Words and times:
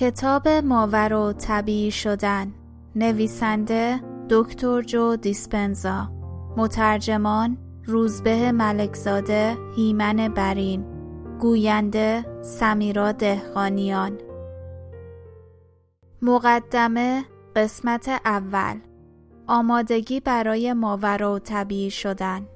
کتاب 0.00 0.48
ماور 0.48 1.12
و 1.12 1.32
طبیعی 1.32 1.90
شدن. 1.90 2.52
نویسنده 2.96 4.00
دکتر 4.30 4.82
جو 4.82 5.16
دیسپنزا. 5.16 6.12
مترجمان 6.56 7.58
روزبه 7.84 8.52
ملکزاده 8.52 9.56
هیمن 9.76 10.28
برین. 10.28 10.84
گوینده 11.40 12.42
سمیرا 12.42 13.12
دهقانیان. 13.12 14.18
مقدمه 16.22 17.24
قسمت 17.56 18.08
اول. 18.24 18.76
آمادگی 19.46 20.20
برای 20.20 20.72
ماورا 20.72 21.34
و 21.34 21.38
طبیعی 21.38 21.90
شدن. 21.90 22.46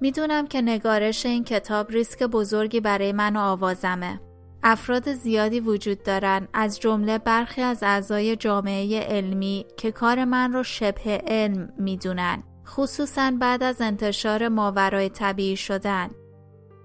می‌دونم 0.00 0.46
که 0.46 0.62
نگارش 0.62 1.26
این 1.26 1.44
کتاب 1.44 1.90
ریسک 1.90 2.22
بزرگی 2.22 2.80
برای 2.80 3.12
من 3.12 3.36
و 3.36 3.40
آوازمه. 3.40 4.20
افراد 4.62 5.12
زیادی 5.12 5.60
وجود 5.60 6.02
دارن. 6.02 6.48
از 6.54 6.80
جمله 6.80 7.18
برخی 7.18 7.62
از 7.62 7.82
اعضای 7.82 8.36
جامعه 8.36 9.00
علمی 9.00 9.66
که 9.76 9.92
کار 9.92 10.24
من 10.24 10.52
رو 10.52 10.62
شبه 10.62 11.22
علم 11.26 11.72
می‌دونن. 11.78 12.42
خصوصا 12.66 13.32
بعد 13.40 13.62
از 13.62 13.80
انتشار 13.80 14.48
ماورای 14.48 15.08
طبیعی 15.08 15.56
شدن. 15.56 16.10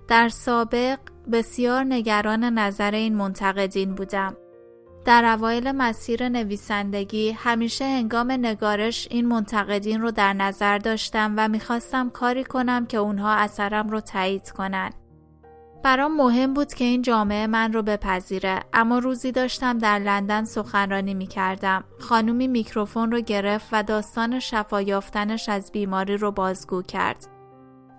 در 0.07 0.29
سابق 0.29 0.99
بسیار 1.31 1.83
نگران 1.83 2.43
نظر 2.43 2.91
این 2.91 3.15
منتقدین 3.15 3.95
بودم. 3.95 4.37
در 5.05 5.25
اوایل 5.25 5.71
مسیر 5.71 6.29
نویسندگی 6.29 7.31
همیشه 7.31 7.85
هنگام 7.85 8.31
نگارش 8.31 9.07
این 9.11 9.27
منتقدین 9.27 10.01
رو 10.01 10.11
در 10.11 10.33
نظر 10.33 10.77
داشتم 10.77 11.33
و 11.37 11.47
می‌خواستم 11.47 12.09
کاری 12.09 12.43
کنم 12.43 12.85
که 12.85 12.97
اونها 12.97 13.33
اثرم 13.33 13.89
رو 13.89 13.99
تایید 13.99 14.49
کنن. 14.49 14.89
برام 15.83 16.15
مهم 16.17 16.53
بود 16.53 16.73
که 16.73 16.83
این 16.83 17.01
جامعه 17.01 17.47
من 17.47 17.73
رو 17.73 17.81
بپذیره 17.81 18.59
اما 18.73 18.99
روزی 18.99 19.31
داشتم 19.31 19.77
در 19.77 19.99
لندن 19.99 20.43
سخنرانی 20.43 21.13
می 21.13 21.27
کردم. 21.27 21.83
خانومی 21.99 22.47
میکروفون 22.47 23.11
رو 23.11 23.21
گرفت 23.21 23.69
و 23.71 23.83
داستان 23.83 24.39
شفا 24.39 24.81
یافتنش 24.81 25.49
از 25.49 25.71
بیماری 25.71 26.17
رو 26.17 26.31
بازگو 26.31 26.81
کرد. 26.81 27.27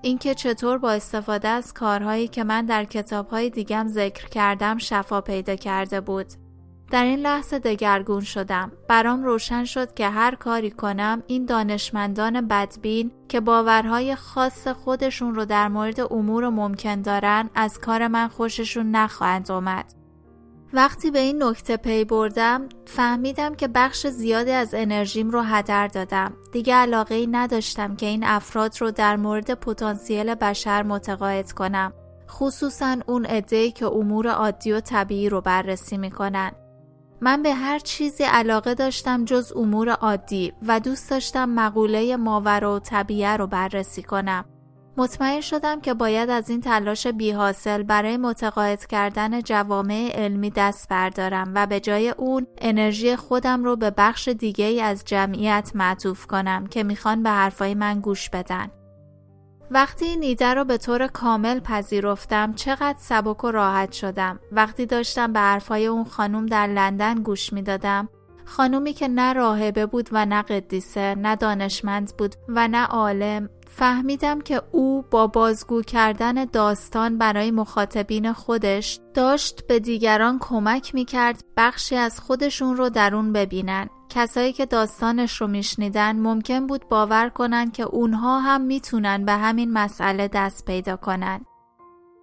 اینکه 0.02 0.34
چطور 0.34 0.78
با 0.78 0.92
استفاده 0.92 1.48
از 1.48 1.72
کارهایی 1.72 2.28
که 2.28 2.44
من 2.44 2.66
در 2.66 2.84
کتابهای 2.84 3.50
دیگم 3.50 3.86
ذکر 3.88 4.28
کردم 4.28 4.78
شفا 4.78 5.20
پیدا 5.20 5.56
کرده 5.56 6.00
بود. 6.00 6.26
در 6.90 7.04
این 7.04 7.18
لحظه 7.18 7.58
دگرگون 7.58 8.20
شدم. 8.20 8.72
برام 8.88 9.24
روشن 9.24 9.64
شد 9.64 9.94
که 9.94 10.08
هر 10.08 10.34
کاری 10.34 10.70
کنم 10.70 11.22
این 11.26 11.44
دانشمندان 11.44 12.48
بدبین 12.48 13.10
که 13.28 13.40
باورهای 13.40 14.14
خاص 14.14 14.68
خودشون 14.68 15.34
رو 15.34 15.44
در 15.44 15.68
مورد 15.68 16.00
امور 16.12 16.48
ممکن 16.48 17.02
دارن 17.02 17.50
از 17.54 17.78
کار 17.78 18.08
من 18.08 18.28
خوششون 18.28 18.90
نخواهند 18.90 19.52
اومد. 19.52 19.94
وقتی 20.72 21.10
به 21.10 21.18
این 21.18 21.42
نکته 21.42 21.76
پی 21.76 22.04
بردم 22.04 22.68
فهمیدم 22.86 23.54
که 23.54 23.68
بخش 23.68 24.06
زیادی 24.06 24.50
از 24.50 24.74
انرژیم 24.74 25.30
رو 25.30 25.40
هدر 25.40 25.88
دادم. 25.88 26.32
دیگه 26.52 26.74
علاقه 26.74 27.14
ای 27.14 27.26
نداشتم 27.26 27.96
که 27.96 28.06
این 28.06 28.24
افراد 28.24 28.80
رو 28.80 28.90
در 28.90 29.16
مورد 29.16 29.54
پتانسیل 29.54 30.34
بشر 30.34 30.82
متقاعد 30.82 31.52
کنم. 31.52 31.92
خصوصا 32.30 32.96
اون 33.06 33.26
عده‌ای 33.26 33.70
که 33.70 33.86
امور 33.86 34.28
عادی 34.28 34.72
و 34.72 34.80
طبیعی 34.80 35.28
رو 35.28 35.40
بررسی 35.40 35.96
می‌کنن. 35.96 36.52
من 37.24 37.42
به 37.42 37.54
هر 37.54 37.78
چیزی 37.78 38.24
علاقه 38.24 38.74
داشتم 38.74 39.24
جز 39.24 39.52
امور 39.56 39.90
عادی 39.90 40.52
و 40.66 40.80
دوست 40.80 41.10
داشتم 41.10 41.48
مقوله 41.48 42.16
ماورا 42.16 42.76
و 42.76 42.78
طبیعه 42.78 43.36
رو 43.36 43.46
بررسی 43.46 44.02
کنم. 44.02 44.44
مطمئن 44.96 45.40
شدم 45.40 45.80
که 45.80 45.94
باید 45.94 46.30
از 46.30 46.50
این 46.50 46.60
تلاش 46.60 47.06
بی 47.06 47.30
حاصل 47.30 47.82
برای 47.82 48.16
متقاعد 48.16 48.86
کردن 48.86 49.40
جوامع 49.40 50.10
علمی 50.14 50.50
دست 50.50 50.88
بردارم 50.88 51.52
و 51.54 51.66
به 51.66 51.80
جای 51.80 52.08
اون 52.08 52.46
انرژی 52.58 53.16
خودم 53.16 53.64
رو 53.64 53.76
به 53.76 53.90
بخش 53.90 54.28
دیگه 54.28 54.82
از 54.82 55.04
جمعیت 55.04 55.70
معطوف 55.74 56.26
کنم 56.26 56.66
که 56.66 56.82
می‌خوان 56.82 57.22
به 57.22 57.30
حرفای 57.30 57.74
من 57.74 58.00
گوش 58.00 58.30
بدن. 58.30 58.70
وقتی 59.70 60.04
این 60.04 60.22
ایده 60.22 60.54
رو 60.54 60.64
به 60.64 60.78
طور 60.78 61.06
کامل 61.06 61.60
پذیرفتم 61.60 62.52
چقدر 62.52 62.98
سبک 62.98 63.44
و 63.44 63.50
راحت 63.50 63.92
شدم. 63.92 64.40
وقتی 64.52 64.86
داشتم 64.86 65.32
به 65.32 65.40
حرفای 65.40 65.86
اون 65.86 66.04
خانم 66.04 66.46
در 66.46 66.66
لندن 66.66 67.14
گوش 67.14 67.52
می‌دادم 67.52 68.08
خانومی 68.44 68.92
که 68.92 69.08
نه 69.08 69.32
راهبه 69.32 69.86
بود 69.86 70.08
و 70.12 70.26
نه 70.26 70.42
قدیسه 70.42 71.14
نه 71.14 71.36
دانشمند 71.36 72.12
بود 72.18 72.34
و 72.48 72.68
نه 72.68 72.86
عالم 72.86 73.48
فهمیدم 73.68 74.40
که 74.40 74.62
او 74.72 75.04
با 75.10 75.26
بازگو 75.26 75.82
کردن 75.82 76.44
داستان 76.44 77.18
برای 77.18 77.50
مخاطبین 77.50 78.32
خودش 78.32 79.00
داشت 79.14 79.66
به 79.66 79.80
دیگران 79.80 80.38
کمک 80.38 80.94
می‌کرد 80.94 81.44
بخشی 81.56 81.96
از 81.96 82.20
خودشون 82.20 82.76
رو 82.76 82.88
درون 82.88 83.32
ببینن. 83.32 83.88
کسایی 84.08 84.52
که 84.52 84.66
داستانش 84.66 85.40
رو 85.40 85.46
میشنیدن 85.46 86.16
ممکن 86.16 86.66
بود 86.66 86.88
باور 86.88 87.28
کنن 87.28 87.70
که 87.70 87.82
اونها 87.82 88.40
هم 88.40 88.60
می‌تونن 88.60 89.24
به 89.24 89.32
همین 89.32 89.72
مسئله 89.72 90.28
دست 90.28 90.64
پیدا 90.64 90.96
کنن. 90.96 91.40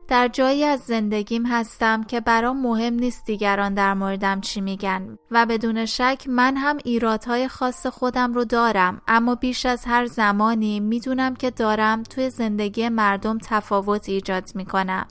در 0.08 0.28
جایی 0.28 0.64
از 0.64 0.80
زندگیم 0.80 1.46
هستم 1.46 2.04
که 2.04 2.20
برام 2.20 2.62
مهم 2.62 2.94
نیست 2.94 3.26
دیگران 3.26 3.74
در 3.74 3.94
موردم 3.94 4.42
چی 4.42 4.62
میگن 4.62 5.18
و 5.32 5.46
بدون 5.46 5.86
شک 5.86 6.24
من 6.28 6.58
هم 6.58 6.78
ایرادهای 6.84 7.48
خاص 7.48 7.88
خودم 7.88 8.34
رو 8.34 8.46
دارم 8.46 9.02
اما 9.08 9.36
بیش 9.36 9.66
از 9.66 9.86
هر 9.86 10.06
زمانی 10.06 10.80
می‌دونم 10.80 11.36
که 11.36 11.52
دارم 11.52 12.04
توی 12.04 12.30
زندگی 12.30 12.90
مردم 12.90 13.38
تفاوت 13.38 14.10
ایجاد 14.10 14.52
می‌کنم. 14.56 15.08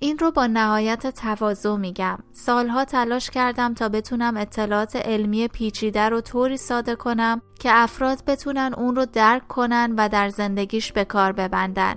این 0.00 0.18
رو 0.18 0.30
با 0.30 0.46
نهایت 0.46 1.06
تواضع 1.06 1.76
میگم. 1.76 2.18
سالها 2.32 2.84
تلاش 2.84 3.30
کردم 3.30 3.74
تا 3.74 3.88
بتونم 3.88 4.36
اطلاعات 4.36 4.96
علمی 4.96 5.48
پیچیده 5.48 6.08
رو 6.08 6.20
طوری 6.20 6.56
ساده 6.56 6.94
کنم 6.94 7.42
که 7.60 7.70
افراد 7.72 8.24
بتونن 8.26 8.74
اون 8.76 8.96
رو 8.96 9.06
درک 9.06 9.48
کنن 9.48 9.94
و 9.96 10.08
در 10.08 10.28
زندگیش 10.28 10.92
به 10.92 11.04
کار 11.04 11.32
ببندن. 11.32 11.94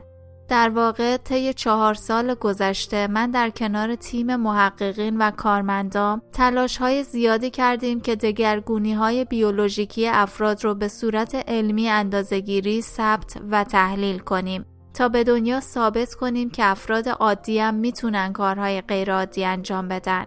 در 0.50 0.70
واقع 0.70 1.18
طی 1.18 1.54
چهار 1.54 1.94
سال 1.94 2.34
گذشته 2.34 3.08
من 3.08 3.32
در 3.32 3.50
کنار 3.50 3.96
تیم 3.96 4.36
محققین 4.36 5.18
و 5.18 5.32
کارمندان 5.32 6.22
تلاش 6.34 6.78
های 6.78 7.04
زیادی 7.04 7.50
کردیم 7.50 8.00
که 8.00 8.16
دگرگونی 8.16 8.94
های 8.94 9.26
بیولوژیکی 9.26 10.08
افراد 10.08 10.64
رو 10.64 10.76
به 10.76 10.88
صورت 10.88 11.36
علمی 11.36 11.90
اندازگیری 11.90 12.82
ثبت 12.82 13.38
و 13.52 13.64
تحلیل 13.64 14.20
کنیم 14.20 14.66
تا 15.00 15.10
به 15.10 15.24
دنیا 15.24 15.60
ثابت 15.60 16.14
کنیم 16.14 16.50
که 16.50 16.66
افراد 16.66 17.10
عادی 17.10 17.60
هم 17.60 17.74
می‌تونن 17.74 18.34
کارهای 18.34 18.82
غیر 18.82 19.14
عادی 19.14 19.46
انجام 19.46 19.88
بدن. 19.88 20.26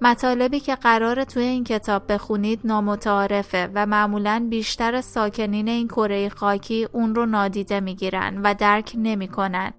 مطالبی 0.00 0.60
که 0.60 0.74
قرار 0.74 1.24
توی 1.24 1.42
این 1.42 1.64
کتاب 1.64 2.12
بخونید 2.12 2.60
نامتعارفه 2.64 3.70
و 3.74 3.86
معمولا 3.86 4.46
بیشتر 4.50 5.00
ساکنین 5.00 5.68
این 5.68 5.88
کره 5.88 6.28
خاکی 6.28 6.88
اون 6.92 7.14
رو 7.14 7.26
نادیده 7.26 7.80
می‌گیرن 7.80 8.40
و 8.42 8.54
درک 8.54 8.92
نمی‌کنن 8.96 9.72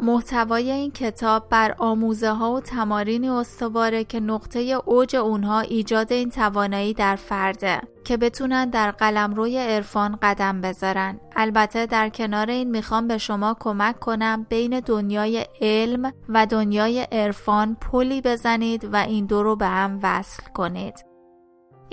محتوای 0.00 0.70
این 0.70 0.90
کتاب 0.90 1.48
بر 1.48 1.74
آموزه 1.78 2.30
ها 2.30 2.52
و 2.52 2.60
تمارینی 2.60 3.28
استواره 3.28 4.04
که 4.04 4.20
نقطه 4.20 4.60
اوج 4.60 5.16
اونها 5.16 5.60
ایجاد 5.60 6.12
این 6.12 6.30
توانایی 6.30 6.94
در 6.94 7.16
فرده 7.16 7.80
که 8.04 8.16
بتونن 8.16 8.70
در 8.70 8.90
قلمروی 8.90 9.58
عرفان 9.58 10.18
قدم 10.22 10.60
بذارن. 10.60 11.20
البته 11.36 11.86
در 11.86 12.08
کنار 12.08 12.50
این 12.50 12.70
می‌خوام 12.70 13.08
به 13.08 13.18
شما 13.18 13.56
کمک 13.60 13.98
کنم 14.00 14.46
بین 14.48 14.80
دنیای 14.80 15.46
علم 15.60 16.12
و 16.28 16.46
دنیای 16.46 17.00
عرفان 17.00 17.76
پلی 17.80 18.20
بزنید 18.20 18.88
و 18.92 18.96
این 18.96 19.26
دو 19.26 19.42
رو 19.42 19.56
به 19.56 19.66
هم 19.66 20.00
وصل 20.02 20.42
کنید. 20.54 21.13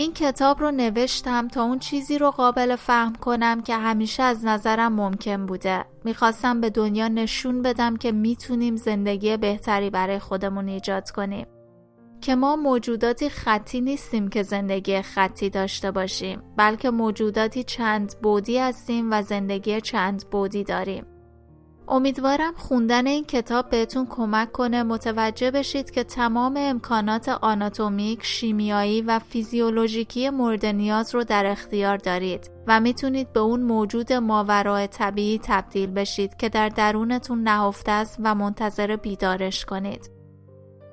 این 0.02 0.14
کتاب 0.14 0.60
رو 0.60 0.72
نوشتم 0.72 1.48
تا 1.48 1.64
اون 1.64 1.80
چیزی 1.80 2.18
رو 2.18 2.32
قابل 2.32 2.76
فهم 2.76 3.16
کنم 3.16 3.62
که 3.62 3.76
همیشه 3.76 4.24
از 4.24 4.46
نظرم 4.46 4.94
ممکن 4.94 5.46
بوده. 5.46 5.86
می‌خواستم 6.04 6.62
به 6.62 6.70
دنیا 6.70 7.08
نشون 7.08 7.62
بدم 7.62 7.98
که 7.98 8.12
می‌تونیم 8.12 8.76
زندگی 8.76 9.38
بهتری 9.38 9.90
برای 9.90 10.20
خودمون 10.20 10.68
ایجاد 10.68 11.12
کنیم. 11.12 11.48
که 12.22 12.36
ما 12.36 12.56
موجوداتی 12.56 13.30
خطی 13.30 13.82
نیستیم 13.82 14.28
که 14.28 14.44
زندگی 14.44 15.02
خطی 15.02 15.50
داشته 15.50 15.92
باشیم 15.92 16.44
بلکه 16.58 16.90
موجوداتی 16.90 17.64
چند 17.64 18.16
بودی 18.24 18.58
هستیم 18.58 19.12
و 19.12 19.22
زندگی 19.22 19.82
چند 19.82 20.30
بودی 20.32 20.64
داریم. 20.64 21.06
امیدوارم 21.92 22.54
خوندن 22.58 23.08
این 23.08 23.24
کتاب 23.24 23.70
بهتون 23.70 24.08
کمک 24.10 24.52
کنه 24.52 24.84
متوجه 24.84 25.52
بشید 25.52 25.92
که 25.92 26.04
تمام 26.04 26.54
امکانات 26.58 27.30
آناتومیک، 27.30 28.20
شیمیایی 28.24 29.02
و 29.02 29.20
فیزیولوژیکی 29.20 30.30
مورد 30.30 30.66
نیاز 30.66 31.16
رو 31.16 31.24
در 31.24 31.46
اختیار 31.46 31.98
دارید 31.98 32.52
و 32.68 32.80
می‌تونید 32.80 33.34
به 33.34 33.40
اون 33.40 33.62
موجود 33.62 34.14
ماورای 34.14 34.88
طبیعی 34.88 35.40
تبدیل 35.44 35.92
بشید 35.92 36.38
که 36.38 36.50
در 36.50 36.70
درونتون 36.70 37.44
نهفته 37.44 37.92
است 37.92 38.18
و 38.24 38.36
منتظر 38.36 38.96
بیدارش 38.96 39.66
کنید. 39.66 40.21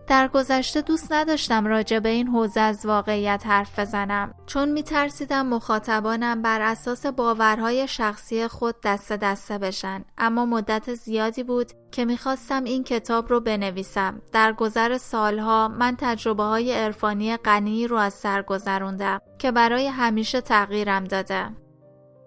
در 0.09 0.29
گذشته 0.29 0.81
دوست 0.81 1.13
نداشتم 1.13 1.67
راجع 1.67 1.99
به 1.99 2.09
این 2.09 2.29
حوزه 2.29 2.61
از 2.61 2.87
واقعیت 2.87 3.43
حرف 3.47 3.79
بزنم. 3.79 4.35
چون 4.47 4.69
میترسیدم 4.69 5.47
مخاطبانم 5.47 6.43
بر 6.43 6.61
اساس 6.61 7.07
باورهای 7.07 7.89
شخصی 7.89 8.49
خود 8.49 8.75
دسته 8.85 9.17
دسته 9.17 9.59
بشن. 9.59 10.05
اما 10.19 10.47
مدت 10.47 10.95
زیادی 10.95 11.43
بود 11.43 11.73
که 11.93 12.05
می‌خواستم 12.05 12.65
این 12.65 12.85
کتاب 12.85 13.31
رو 13.31 13.41
بنویسم. 13.41 14.23
در 14.33 14.53
گذر 14.53 14.99
سالها 14.99 15.69
من 15.69 15.97
تجربه 15.99 16.43
های 16.43 16.73
عرفانی 16.73 17.37
غنی 17.37 17.87
رو 17.87 17.97
از 17.97 18.15
سر 18.15 18.43
گذروندم 18.43 19.19
که 19.39 19.53
برای 19.53 19.87
همیشه 19.87 20.41
تغییرم 20.41 21.05
داده. 21.05 21.47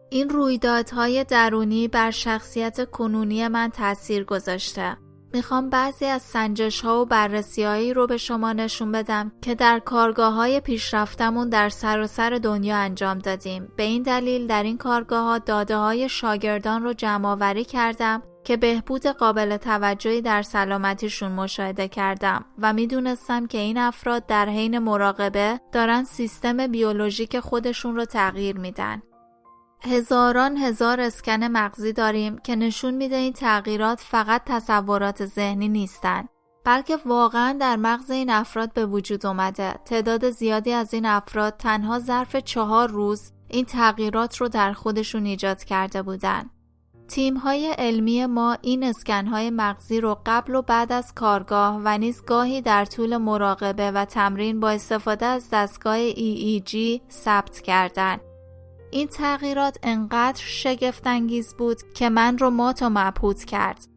این 0.09 0.29
رویدادهای 0.29 1.23
درونی 1.23 1.87
بر 1.87 2.11
شخصیت 2.11 2.89
کنونی 2.89 3.47
من 3.47 3.69
تاثیر 3.69 4.23
گذاشته. 4.23 4.97
می‌خوام 5.33 5.69
بعضی 5.69 6.05
از 6.05 6.21
سنجش 6.21 6.81
ها 6.81 7.01
و 7.01 7.05
بررسی 7.05 7.93
رو 7.93 8.07
به 8.07 8.17
شما 8.17 8.53
نشون 8.53 8.91
بدم 8.91 9.31
که 9.41 9.55
در 9.55 9.79
کارگاه 9.79 10.33
های 10.33 10.59
پیشرفتمون 10.59 11.49
در 11.49 11.69
سراسر 11.69 12.29
سر 12.29 12.37
دنیا 12.37 12.77
انجام 12.77 13.19
دادیم. 13.19 13.71
به 13.75 13.83
این 13.83 14.03
دلیل 14.03 14.47
در 14.47 14.63
این 14.63 14.77
کارگاه 14.77 15.23
ها 15.23 15.37
داده 15.37 15.77
های 15.77 16.09
شاگردان 16.09 16.83
رو 16.83 16.93
جمع 16.93 17.63
کردم 17.63 18.23
که 18.43 18.57
بهبود 18.57 19.07
قابل 19.07 19.57
توجهی 19.57 20.21
در 20.21 20.41
سلامتیشون 20.41 21.31
مشاهده 21.31 21.87
کردم 21.87 22.45
و 22.59 22.73
می‌دونستم 22.73 23.47
که 23.47 23.57
این 23.57 23.77
افراد 23.77 24.25
در 24.25 24.49
حین 24.49 24.79
مراقبه 24.79 25.59
دارن 25.71 26.03
سیستم 26.03 26.67
بیولوژیک 26.67 27.39
خودشون 27.39 27.95
رو 27.95 28.05
تغییر 28.05 28.57
میدن. 28.57 29.01
هزاران 29.83 30.57
هزار 30.57 30.99
اسکن 30.99 31.43
مغزی 31.43 31.93
داریم 31.93 32.37
که 32.37 32.55
نشون 32.55 32.93
میده 32.93 33.15
این 33.15 33.33
تغییرات 33.33 33.99
فقط 33.99 34.41
تصورات 34.45 35.25
ذهنی 35.25 35.69
نیستند 35.69 36.29
بلکه 36.63 36.97
واقعا 37.05 37.57
در 37.59 37.75
مغز 37.75 38.11
این 38.11 38.29
افراد 38.29 38.73
به 38.73 38.85
وجود 38.85 39.25
اومده. 39.25 39.73
تعداد 39.85 40.29
زیادی 40.29 40.73
از 40.73 40.93
این 40.93 41.05
افراد 41.05 41.57
تنها 41.57 41.99
ظرف 41.99 42.35
چهار 42.35 42.89
روز 42.89 43.31
این 43.47 43.65
تغییرات 43.65 44.37
رو 44.37 44.47
در 44.47 44.73
خودشون 44.73 45.25
ایجاد 45.25 45.63
کرده 45.63 46.01
بودن. 46.01 46.49
تیم 47.07 47.37
های 47.37 47.67
علمی 47.77 48.25
ما 48.25 48.57
این 48.61 48.83
اسکن 48.83 49.27
های 49.27 49.49
مغزی 49.49 50.01
رو 50.01 50.17
قبل 50.25 50.55
و 50.55 50.61
بعد 50.61 50.91
از 50.91 51.13
کارگاه 51.13 51.81
و 51.83 51.97
نیز 51.97 52.25
گاهی 52.25 52.61
در 52.61 52.85
طول 52.85 53.17
مراقبه 53.17 53.91
و 53.91 54.05
تمرین 54.05 54.59
با 54.59 54.69
استفاده 54.69 55.25
از 55.25 55.49
دستگاه 55.51 56.11
EEG 56.11 57.01
ثبت 57.09 57.59
کردند 57.59 58.30
این 58.91 59.07
تغییرات 59.07 59.77
انقدر 59.83 60.41
شگفتانگیز 60.45 61.53
بود 61.53 61.77
که 61.93 62.09
من 62.09 62.37
رو 62.37 62.49
مات 62.49 62.81
و 62.81 62.89
مبهوت 62.89 63.45
کرد. 63.45 63.87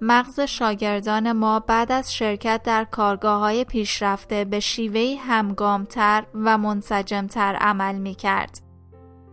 مغز 0.00 0.40
شاگردان 0.40 1.32
ما 1.32 1.60
بعد 1.60 1.92
از 1.92 2.14
شرکت 2.14 2.62
در 2.64 2.84
کارگاه 2.84 3.40
های 3.40 3.64
پیشرفته 3.64 4.44
به 4.44 4.60
شیوهی 4.60 5.16
همگامتر 5.16 6.24
و 6.34 6.58
منسجمتر 6.58 7.56
عمل 7.60 7.94
می 7.94 8.14
کرد. 8.14 8.60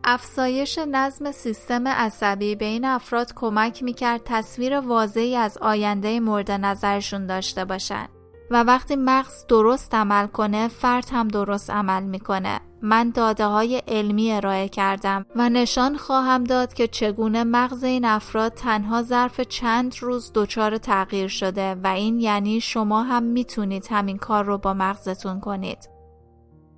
افزایش 0.03 0.77
نظم 0.77 1.31
سیستم 1.31 1.87
عصبی 1.87 2.55
به 2.55 2.65
این 2.65 2.85
افراد 2.85 3.33
کمک 3.35 3.83
می 3.83 3.93
کرد 3.93 4.21
تصویر 4.25 4.79
واضحی 4.79 5.35
از 5.35 5.57
آینده 5.57 6.19
مورد 6.19 6.51
نظرشون 6.51 7.25
داشته 7.25 7.65
باشند. 7.65 8.09
و 8.51 8.63
وقتی 8.63 8.95
مغز 8.95 9.45
درست 9.47 9.95
عمل 9.95 10.27
کنه 10.27 10.67
فرد 10.67 11.09
هم 11.11 11.27
درست 11.27 11.69
عمل 11.69 12.03
می‌کنه 12.03 12.59
من 12.81 13.09
داده 13.09 13.45
های 13.45 13.81
علمی 13.87 14.31
ارائه 14.31 14.69
کردم 14.69 15.25
و 15.35 15.49
نشان 15.49 15.97
خواهم 15.97 16.43
داد 16.43 16.73
که 16.73 16.87
چگونه 16.87 17.43
مغز 17.43 17.83
این 17.83 18.05
افراد 18.05 18.53
تنها 18.53 19.03
ظرف 19.03 19.41
چند 19.41 19.95
روز 19.99 20.31
دچار 20.35 20.77
تغییر 20.77 21.27
شده 21.27 21.75
و 21.75 21.87
این 21.87 22.19
یعنی 22.19 22.61
شما 22.61 23.03
هم 23.03 23.23
می‌تونید 23.23 23.87
همین 23.89 24.17
کار 24.17 24.45
رو 24.45 24.57
با 24.57 24.73
مغزتون 24.73 25.39
کنید. 25.39 25.90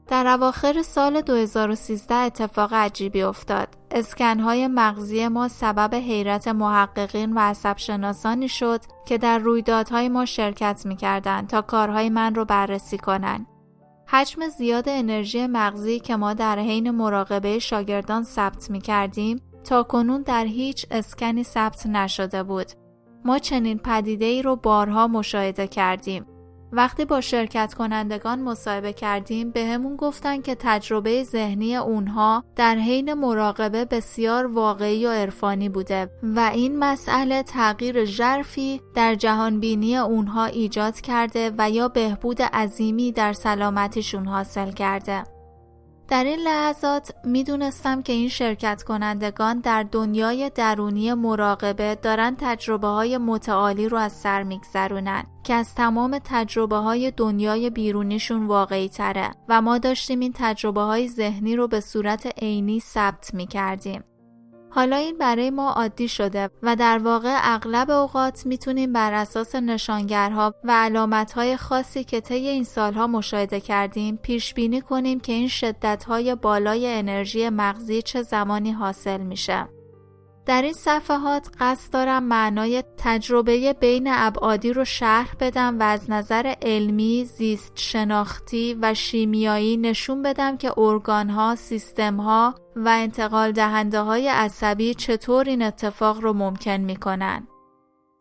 در 0.07 0.27
اواخر 0.27 0.81
سال 0.81 1.21
2013 1.21 2.15
اتفاق 2.15 2.73
عجیبی 2.73 3.21
افتاد. 3.21 3.67
اسکنهای 3.91 4.67
مغزی 4.67 5.27
ما 5.27 5.47
سبب 5.47 5.95
حیرت 5.95 6.47
محققین 6.47 7.33
و 7.33 7.39
عصب 7.39 7.77
شناسانی 7.77 8.49
شد 8.49 8.81
که 9.05 9.17
در 9.17 9.37
رویدادهای 9.37 10.09
ما 10.09 10.25
شرکت 10.25 10.85
می‌کردند 10.85 11.47
تا 11.47 11.61
کارهای 11.61 12.09
من 12.09 12.35
رو 12.35 12.45
بررسی 12.45 12.97
کنند. 12.97 13.47
حجم 14.07 14.47
زیاد 14.47 14.89
انرژی 14.89 15.47
مغزی 15.47 15.99
که 15.99 16.15
ما 16.15 16.33
در 16.33 16.59
حین 16.59 16.91
مراقبه 16.91 17.59
شاگردان 17.59 18.23
ثبت 18.23 18.71
می 18.71 18.81
کردیم 18.81 19.41
تا 19.63 19.83
کنون 19.83 20.21
در 20.21 20.45
هیچ 20.45 20.85
اسکنی 20.91 21.43
ثبت 21.43 21.85
نشده 21.85 22.43
بود. 22.43 22.67
ما 23.25 23.39
چنین 23.39 23.77
پدیده 23.77 24.25
ای 24.25 24.41
رو 24.41 24.55
بارها 24.55 25.07
مشاهده 25.07 25.67
کردیم. 25.67 26.25
وقتی 26.75 27.05
با 27.05 27.21
شرکت 27.21 27.73
کنندگان 27.73 28.41
مصاحبه 28.41 28.93
کردیم 28.93 29.51
به 29.51 29.65
همون 29.65 29.95
گفتن 29.95 30.41
که 30.41 30.55
تجربه 30.59 31.23
ذهنی 31.23 31.75
اونها 31.75 32.43
در 32.55 32.75
حین 32.75 33.13
مراقبه 33.13 33.85
بسیار 33.85 34.45
واقعی 34.45 35.05
و 35.05 35.09
عرفانی 35.09 35.69
بوده 35.69 36.09
و 36.23 36.39
این 36.53 36.79
مسئله 36.79 37.43
تغییر 37.43 38.05
ژرفی 38.05 38.81
در 38.95 39.15
جهانبینی 39.15 39.97
اونها 39.97 40.45
ایجاد 40.45 41.01
کرده 41.01 41.51
و 41.57 41.69
یا 41.69 41.87
بهبود 41.87 42.41
عظیمی 42.41 43.11
در 43.11 43.33
سلامتیشون 43.33 44.25
حاصل 44.25 44.71
کرده. 44.71 45.32
در 46.13 46.23
این 46.23 46.39
لحظات 46.39 47.13
می‌دونستم 47.23 48.01
که 48.01 48.13
این 48.13 48.29
شرکت 48.29 48.83
کنندگان 48.83 49.59
در 49.59 49.83
دنیای 49.83 50.51
درونی 50.55 51.13
مراقبه 51.13 51.95
دارن 51.95 52.35
تجربه 52.39 52.87
های 52.87 53.17
متعالی 53.17 53.89
رو 53.89 53.97
از 53.97 54.11
سر 54.11 54.43
میگذرونن 54.43 55.23
که 55.43 55.53
از 55.53 55.75
تمام 55.75 56.19
تجربه 56.23 56.75
های 56.75 57.11
دنیای 57.11 57.69
بیرونیشون 57.69 58.47
واقعی 58.47 58.89
تره 58.89 59.31
و 59.49 59.61
ما 59.61 59.77
داشتیم 59.77 60.19
این 60.19 60.33
تجربه 60.35 60.81
های 60.81 61.07
ذهنی 61.07 61.55
رو 61.55 61.67
به 61.67 61.79
صورت 61.79 62.25
عینی 62.41 62.79
ثبت 62.79 63.33
می 63.33 63.47
کردیم. 63.47 64.03
حالا 64.75 64.95
این 64.95 65.17
برای 65.17 65.49
ما 65.49 65.71
عادی 65.71 66.07
شده 66.07 66.49
و 66.63 66.75
در 66.75 66.97
واقع 66.97 67.39
اغلب 67.43 67.89
اوقات 67.89 68.45
می‌تونیم 68.45 68.93
بر 68.93 69.13
اساس 69.13 69.55
نشانگرها 69.55 70.53
و 70.63 70.71
علامتهای 70.71 71.57
خاصی 71.57 72.03
که 72.03 72.21
طی 72.21 72.47
این 72.47 72.63
سالها 72.63 73.07
مشاهده 73.07 73.59
کردیم 73.59 74.17
پیش 74.17 74.53
بینی 74.53 74.81
کنیم 74.81 75.19
که 75.19 75.33
این 75.33 75.47
شدتهای 75.47 76.35
بالای 76.35 76.87
انرژی 76.87 77.49
مغزی 77.49 78.01
چه 78.01 78.21
زمانی 78.21 78.71
حاصل 78.71 79.21
میشه. 79.21 79.72
در 80.45 80.61
این 80.61 80.73
صفحات 80.73 81.49
قصد 81.59 81.93
دارم 81.93 82.23
معنای 82.23 82.83
تجربه 82.97 83.73
بین 83.73 84.07
ابعادی 84.11 84.73
رو 84.73 84.85
شرح 84.85 85.35
بدم 85.39 85.79
و 85.79 85.83
از 85.83 86.09
نظر 86.11 86.53
علمی، 86.61 87.25
زیست 87.25 87.71
شناختی 87.75 88.77
و 88.81 88.93
شیمیایی 88.93 89.77
نشون 89.77 90.21
بدم 90.21 90.57
که 90.57 90.79
ارگانها، 90.79 91.55
سیستمها 91.55 92.55
و 92.75 92.89
انتقال 92.89 93.51
دهنده 93.51 93.99
های 93.99 94.27
عصبی 94.27 94.93
چطور 94.93 95.49
این 95.49 95.61
اتفاق 95.61 96.19
رو 96.21 96.33
ممکن 96.33 96.77
می‌کنن. 96.77 97.47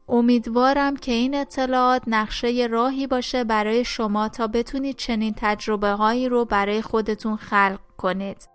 امیدوارم 0.08 0.96
که 0.96 1.12
این 1.12 1.34
اطلاعات 1.34 2.02
نقشه 2.06 2.68
راهی 2.70 3.06
باشه 3.06 3.44
برای 3.44 3.84
شما 3.84 4.28
تا 4.28 4.46
بتونید 4.46 4.96
چنین 4.96 5.34
تجربه 5.36 5.90
هایی 5.90 6.28
رو 6.28 6.44
برای 6.44 6.82
خودتون 6.82 7.36
خلق 7.36 7.80
کنید. 7.96 8.51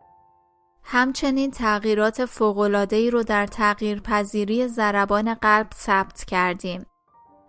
همچنین 0.89 1.51
تغییرات 1.51 2.25
فوق‌العاده‌ای 2.25 3.11
رو 3.11 3.23
در 3.23 3.45
تغییر 3.45 3.99
پذیری 3.99 4.67
ضربان 4.67 5.33
قلب 5.33 5.67
ثبت 5.75 6.23
کردیم. 6.23 6.85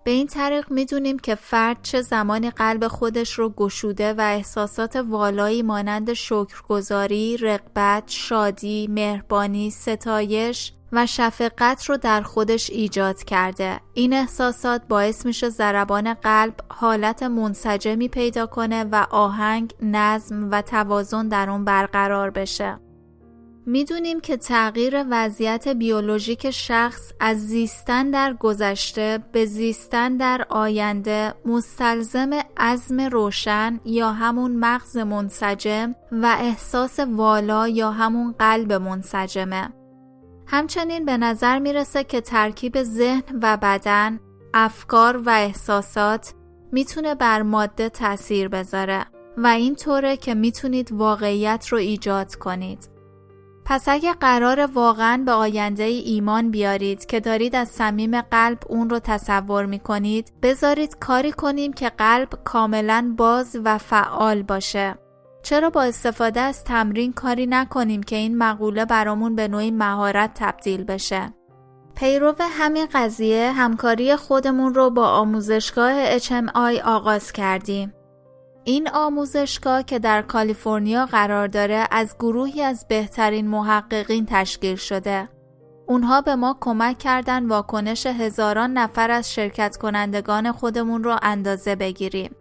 به 0.05 0.11
این 0.11 0.27
طریق 0.27 0.71
می‌دونیم 0.71 1.19
که 1.19 1.35
فرد 1.35 1.77
چه 1.83 2.03
زمانی 2.03 2.51
قلب 2.51 2.89
خودش 2.89 3.33
رو 3.33 3.51
گشوده 3.51 4.13
و 4.13 4.21
احساسات 4.21 4.97
والایی 4.97 5.63
مانند 5.63 6.13
شکرگزاری، 6.13 7.37
رقبت، 7.37 8.05
شادی، 8.07 8.89
مهربانی، 8.91 9.71
ستایش 9.71 10.73
و 10.93 11.07
شفقت 11.07 11.85
رو 11.85 11.97
در 11.97 12.23
خودش 12.23 12.71
ایجاد 12.71 13.25
کرده. 13.25 13.81
این 13.95 14.13
احساسات 14.13 14.83
باعث 14.89 15.27
میشه 15.27 15.49
ضربان 15.49 16.15
قلب 16.15 16.55
حالت 16.69 17.23
منسجمی 17.23 18.09
پیدا 18.09 18.47
کنه 18.47 18.85
و 18.85 19.07
آهنگ، 19.11 19.75
نظم 19.83 20.49
و 20.51 20.63
توازن 20.63 21.29
در 21.29 21.51
اون 21.51 21.65
برقرار 21.65 22.31
بشه. 22.31 22.79
می‌دونیم 23.69 24.21
که 24.21 24.37
تغییر 24.37 25.05
وضعیت 25.11 25.69
بیولوژیک 25.69 26.51
شخص 26.51 27.13
از 27.21 27.47
زیستن 27.47 28.11
در 28.11 28.33
گذشته 28.33 29.19
به 29.33 29.45
زیستن 29.45 30.17
در 30.17 30.47
آینده 30.49 31.35
مستلزم 31.47 32.31
عزم 32.57 33.01
روشن 33.01 33.81
یا 33.85 34.13
همون 34.13 34.57
مغز 34.57 34.97
منسجم 34.97 35.95
و 36.13 36.37
احساس 36.41 37.01
والا 37.01 37.69
یا 37.69 37.91
همون 37.91 38.35
قلب 38.39 38.73
منسجمه. 38.73 39.73
همچنین 40.47 41.05
به 41.05 41.17
نظر 41.17 41.59
می‌رسه 41.59 42.05
که 42.05 42.21
ترکیب 42.21 42.83
ذهن 42.83 43.39
و 43.43 43.57
بدن، 43.57 44.21
افکار 44.55 45.17
و 45.17 45.31
احساسات 45.31 46.35
می‌تونه 46.73 47.15
بر 47.15 47.43
ماده 47.43 47.89
تاثیر 47.89 48.49
بذاره 48.49 49.07
و 49.37 49.47
اینطوره 49.47 50.17
که 50.17 50.35
می‌تونید 50.35 50.93
واقعیت 50.93 51.67
رو 51.69 51.79
ایجاد 51.79 52.35
کنید. 52.35 52.98
پس 53.71 53.89
اگه 53.89 54.13
قرار 54.13 54.61
واقعا 54.61 55.23
به 55.27 55.33
آینده 55.33 55.83
ای 55.83 55.99
ایمان 55.99 56.51
بیارید 56.51 57.07
که 57.07 57.21
دارید 57.21 57.57
از 57.57 57.69
صمیم 57.69 58.21
قلب 58.21 58.59
اون 58.69 58.91
رو 58.91 58.99
تصور 58.99 59.67
می 59.67 59.79
کنید 59.79 60.33
بذارید 60.43 60.99
کاری 60.99 61.33
کنیم 61.33 61.73
که 61.73 61.89
قلب 61.89 62.29
کاملا 62.45 63.15
باز 63.17 63.57
و 63.65 63.79
فعال 63.79 64.43
باشه. 64.43 64.99
چرا 65.43 65.71
با 65.71 65.83
استفاده 65.83 66.41
از 66.41 66.65
تمرین 66.65 67.13
کاری 67.13 67.47
نکنیم 67.47 68.03
که 68.03 68.17
این 68.17 68.39
مقوله 68.39 68.85
برامون 68.85 69.35
به 69.35 69.49
نوعی 69.49 69.71
مهارت 69.71 70.31
تبدیل 70.35 70.85
بشه؟ 70.85 71.33
پیرو 71.97 72.35
همین 72.41 72.87
قضیه 72.93 73.53
همکاری 73.53 74.17
خودمون 74.17 74.75
رو 74.75 74.91
با 74.91 75.09
آموزشگاه 75.09 76.19
HMI 76.19 76.81
آغاز 76.85 77.33
کردیم. 77.33 77.93
این 78.69 78.89
آموزشگاه 78.89 79.83
که 79.83 79.99
در 79.99 80.23
کالیفرنیا 80.23 81.07
قرار 81.07 81.49
داره 81.49 81.87
از 81.91 82.17
گروهی 82.19 82.63
از 82.63 82.87
بهترین 82.89 83.49
محققین 83.49 84.27
تشکیل 84.27 84.77
شده. 84.77 85.29
اونها 85.87 86.21
به 86.21 86.35
ما 86.35 86.57
کمک 86.61 86.99
کردن 86.99 87.47
واکنش 87.47 88.07
هزاران 88.07 88.73
نفر 88.73 89.11
از 89.11 89.33
شرکت 89.35 89.77
کنندگان 89.77 90.53
خودمون 90.53 91.05
رو 91.05 91.17
اندازه 91.23 91.77
بگیریم. 91.77 92.35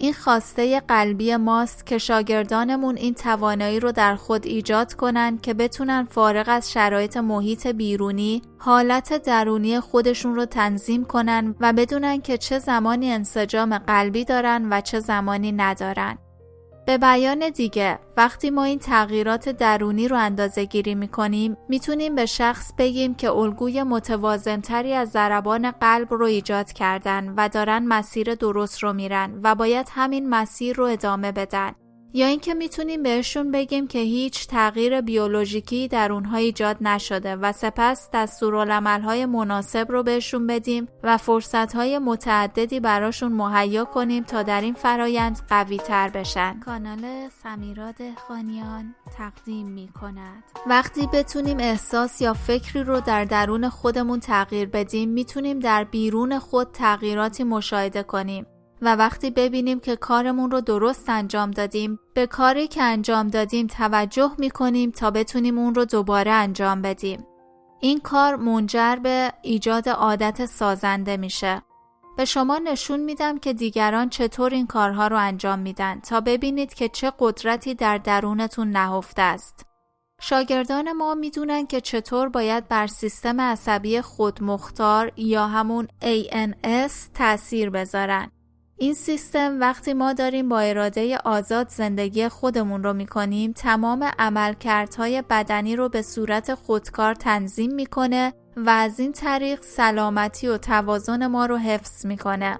این 0.00 0.12
خواسته 0.12 0.80
قلبی 0.80 1.36
ماست 1.36 1.86
که 1.86 1.98
شاگردانمون 1.98 2.96
این 2.96 3.14
توانایی 3.14 3.80
رو 3.80 3.92
در 3.92 4.16
خود 4.16 4.46
ایجاد 4.46 4.94
کنند 4.94 5.40
که 5.40 5.54
بتونن 5.54 6.04
فارغ 6.10 6.44
از 6.48 6.72
شرایط 6.72 7.16
محیط 7.16 7.66
بیرونی 7.66 8.42
حالت 8.58 9.22
درونی 9.22 9.80
خودشون 9.80 10.34
رو 10.34 10.44
تنظیم 10.44 11.04
کنن 11.04 11.54
و 11.60 11.72
بدونن 11.72 12.20
که 12.20 12.38
چه 12.38 12.58
زمانی 12.58 13.10
انسجام 13.10 13.78
قلبی 13.78 14.24
دارن 14.24 14.68
و 14.70 14.80
چه 14.80 15.00
زمانی 15.00 15.52
ندارن. 15.52 16.18
به 16.88 16.98
بیان 16.98 17.50
دیگه 17.50 17.98
وقتی 18.16 18.50
ما 18.50 18.64
این 18.64 18.78
تغییرات 18.78 19.48
درونی 19.48 20.08
رو 20.08 20.16
اندازه 20.16 20.64
گیری 20.64 20.94
می 20.94 21.08
کنیم 21.08 21.56
می‌تونیم 21.68 22.14
به 22.14 22.26
شخص 22.26 22.72
بگیم 22.78 23.14
که 23.14 23.30
الگوی 23.30 23.82
متوازنتری 23.82 24.92
از 24.92 25.10
ضربان 25.10 25.70
قلب 25.70 26.14
رو 26.14 26.24
ایجاد 26.24 26.72
کردن 26.72 27.34
و 27.36 27.48
دارن 27.48 27.86
مسیر 27.86 28.34
درست 28.34 28.82
رو 28.82 28.92
میرن 28.92 29.40
و 29.42 29.54
باید 29.54 29.88
همین 29.90 30.28
مسیر 30.28 30.76
رو 30.76 30.84
ادامه 30.84 31.32
بدن. 31.32 31.72
یا 32.12 32.26
اینکه 32.26 32.54
می‌تونیم 32.54 33.02
بهشون 33.02 33.50
بگیم 33.50 33.86
که 33.86 33.98
هیچ 33.98 34.46
تغییر 34.46 35.00
بیولوژیکی 35.00 35.88
در 35.88 36.12
اونها 36.12 36.36
ایجاد 36.36 36.76
نشده 36.80 37.36
و 37.36 37.52
سپس 37.52 38.08
دستورالعملهای 38.12 39.26
مناسب 39.26 39.86
رو 39.92 40.02
بهشون 40.02 40.46
بدیم 40.46 40.88
و 41.02 41.16
فرصتهای 41.16 41.98
متعددی 41.98 42.80
براشون 42.80 43.32
مهیا 43.32 43.84
کنیم 43.84 44.24
تا 44.24 44.42
در 44.42 44.60
این 44.60 44.74
فرایند 44.74 45.40
قوی 45.48 45.76
تر 45.76 46.08
بشن. 46.08 46.60
کانال 46.60 47.28
سمیراد 47.42 47.96
خانیان 48.28 48.94
تقدیم 49.18 49.66
می 49.66 49.88
کند 49.88 50.42
وقتی 50.66 51.06
بتونیم 51.12 51.58
احساس 51.60 52.20
یا 52.20 52.34
فکری 52.34 52.82
رو 52.82 53.00
در 53.00 53.24
درون 53.24 53.68
خودمون 53.68 54.20
تغییر 54.20 54.68
بدیم 54.68 55.08
می‌تونیم 55.08 55.58
در 55.58 55.84
بیرون 55.84 56.38
خود 56.38 56.72
تغییراتی 56.72 57.44
مشاهده 57.44 58.02
کنیم. 58.02 58.46
و 58.82 58.96
وقتی 58.96 59.30
ببینیم 59.30 59.80
که 59.80 59.96
کارمون 59.96 60.50
رو 60.50 60.60
درست 60.60 61.08
انجام 61.08 61.50
دادیم 61.50 61.98
به 62.14 62.26
کاری 62.26 62.68
که 62.68 62.82
انجام 62.82 63.28
دادیم 63.28 63.66
توجه 63.66 64.32
می 64.38 64.50
کنیم 64.50 64.90
تا 64.90 65.10
بتونیم 65.10 65.58
اون 65.58 65.74
رو 65.74 65.84
دوباره 65.84 66.30
انجام 66.30 66.82
بدیم. 66.82 67.26
این 67.80 68.00
کار 68.00 68.36
منجر 68.36 68.96
به 68.96 69.32
ایجاد 69.42 69.88
عادت 69.88 70.46
سازنده 70.46 71.16
میشه. 71.16 71.62
به 72.16 72.24
شما 72.24 72.58
نشون 72.58 73.00
میدم 73.00 73.38
که 73.38 73.52
دیگران 73.52 74.08
چطور 74.08 74.54
این 74.54 74.66
کارها 74.66 75.06
رو 75.06 75.16
انجام 75.16 75.58
میدن 75.58 76.00
تا 76.00 76.20
ببینید 76.20 76.74
که 76.74 76.88
چه 76.88 77.12
قدرتی 77.18 77.74
در 77.74 77.98
درونتون 77.98 78.70
نهفته 78.70 79.22
است. 79.22 79.64
شاگردان 80.20 80.92
ما 80.92 81.14
می‌دونن 81.14 81.66
که 81.66 81.80
چطور 81.80 82.28
باید 82.28 82.68
بر 82.68 82.86
سیستم 82.86 83.40
عصبی 83.40 84.00
خودمختار 84.00 85.12
یا 85.16 85.46
همون 85.46 85.88
ANS 86.02 86.92
تاثیر 87.14 87.70
بذارن. 87.70 88.30
این 88.80 88.94
سیستم 88.94 89.60
وقتی 89.60 89.94
ما 89.94 90.12
داریم 90.12 90.48
با 90.48 90.60
اراده 90.60 91.18
آزاد 91.24 91.68
زندگی 91.68 92.28
خودمون 92.28 92.82
رو 92.82 92.92
می‌کنیم 92.92 93.52
تمام 93.52 94.10
عملکردهای 94.18 95.22
بدنی 95.30 95.76
رو 95.76 95.88
به 95.88 96.02
صورت 96.02 96.54
خودکار 96.54 97.14
تنظیم 97.14 97.74
می‌کنه 97.74 98.32
و 98.56 98.70
از 98.70 99.00
این 99.00 99.12
طریق 99.12 99.62
سلامتی 99.62 100.48
و 100.48 100.58
توازن 100.58 101.26
ما 101.26 101.46
رو 101.46 101.56
حفظ 101.56 102.06
می‌کنه. 102.06 102.58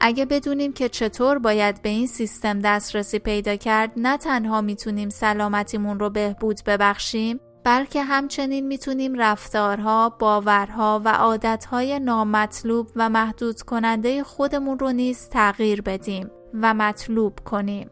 اگه 0.00 0.26
بدونیم 0.26 0.72
که 0.72 0.88
چطور 0.88 1.38
باید 1.38 1.82
به 1.82 1.88
این 1.88 2.06
سیستم 2.06 2.58
دسترسی 2.58 3.18
پیدا 3.18 3.56
کرد 3.56 3.92
نه 3.96 4.16
تنها 4.16 4.60
می‌تونیم 4.60 5.08
سلامتیمون 5.08 6.00
رو 6.00 6.10
بهبود 6.10 6.60
ببخشیم 6.66 7.40
بلکه 7.68 8.02
همچنین 8.02 8.66
می‌تونیم 8.66 9.14
رفتارها، 9.14 10.08
باورها 10.08 11.02
و 11.04 11.08
عادتهای 11.08 12.00
نامطلوب 12.00 12.88
و 12.96 13.08
محدود 13.08 13.62
کننده 13.62 14.22
خودمون 14.24 14.78
رو 14.78 14.92
نیز 14.92 15.28
تغییر 15.28 15.82
بدیم 15.82 16.30
و 16.62 16.74
مطلوب 16.74 17.38
کنیم. 17.44 17.90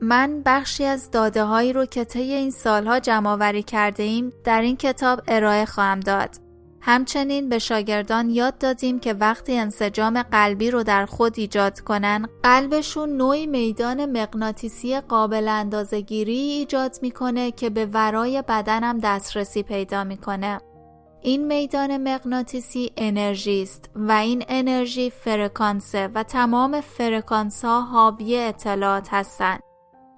من 0.00 0.42
بخشی 0.46 0.84
از 0.84 1.10
داده 1.10 1.44
هایی 1.44 1.72
رو 1.72 1.86
که 1.86 2.04
طی 2.04 2.20
این 2.32 2.50
سالها 2.50 2.98
جمع 2.98 3.30
آوری 3.30 3.62
کرده 3.62 4.02
ایم 4.02 4.32
در 4.44 4.60
این 4.60 4.76
کتاب 4.76 5.20
ارائه 5.28 5.64
خواهم 5.64 6.00
داد. 6.00 6.45
همچنین 6.86 7.48
به 7.48 7.58
شاگردان 7.58 8.30
یاد 8.30 8.58
دادیم 8.58 8.98
که 9.00 9.12
وقتی 9.12 9.58
انسجام 9.58 10.22
قلبی 10.22 10.70
رو 10.70 10.82
در 10.82 11.06
خود 11.06 11.34
ایجاد 11.36 11.80
کنن 11.80 12.26
قلبشون 12.42 13.16
نوعی 13.16 13.46
میدان 13.46 14.20
مغناطیسی 14.20 15.00
قابل 15.00 15.48
اندازهگیری 15.48 16.38
ایجاد 16.38 16.98
می‌کنه 17.02 17.50
که 17.50 17.70
به 17.70 17.86
ورای 17.86 18.42
بدنم 18.48 18.98
دسترسی 18.98 19.62
پیدا 19.62 20.04
می‌کنه. 20.04 20.60
این 21.22 21.46
میدان 21.46 21.96
مغناطیسی 21.96 22.92
انرژی 22.96 23.62
است 23.62 23.90
و 23.94 24.12
این 24.12 24.44
انرژی 24.48 25.10
فرکانسه 25.10 26.08
و 26.14 26.22
تمام 26.22 26.80
فرکانس 26.80 27.64
ها 27.64 27.82
حاوی 27.82 28.38
اطلاعات 28.38 29.08
هستند 29.10 29.60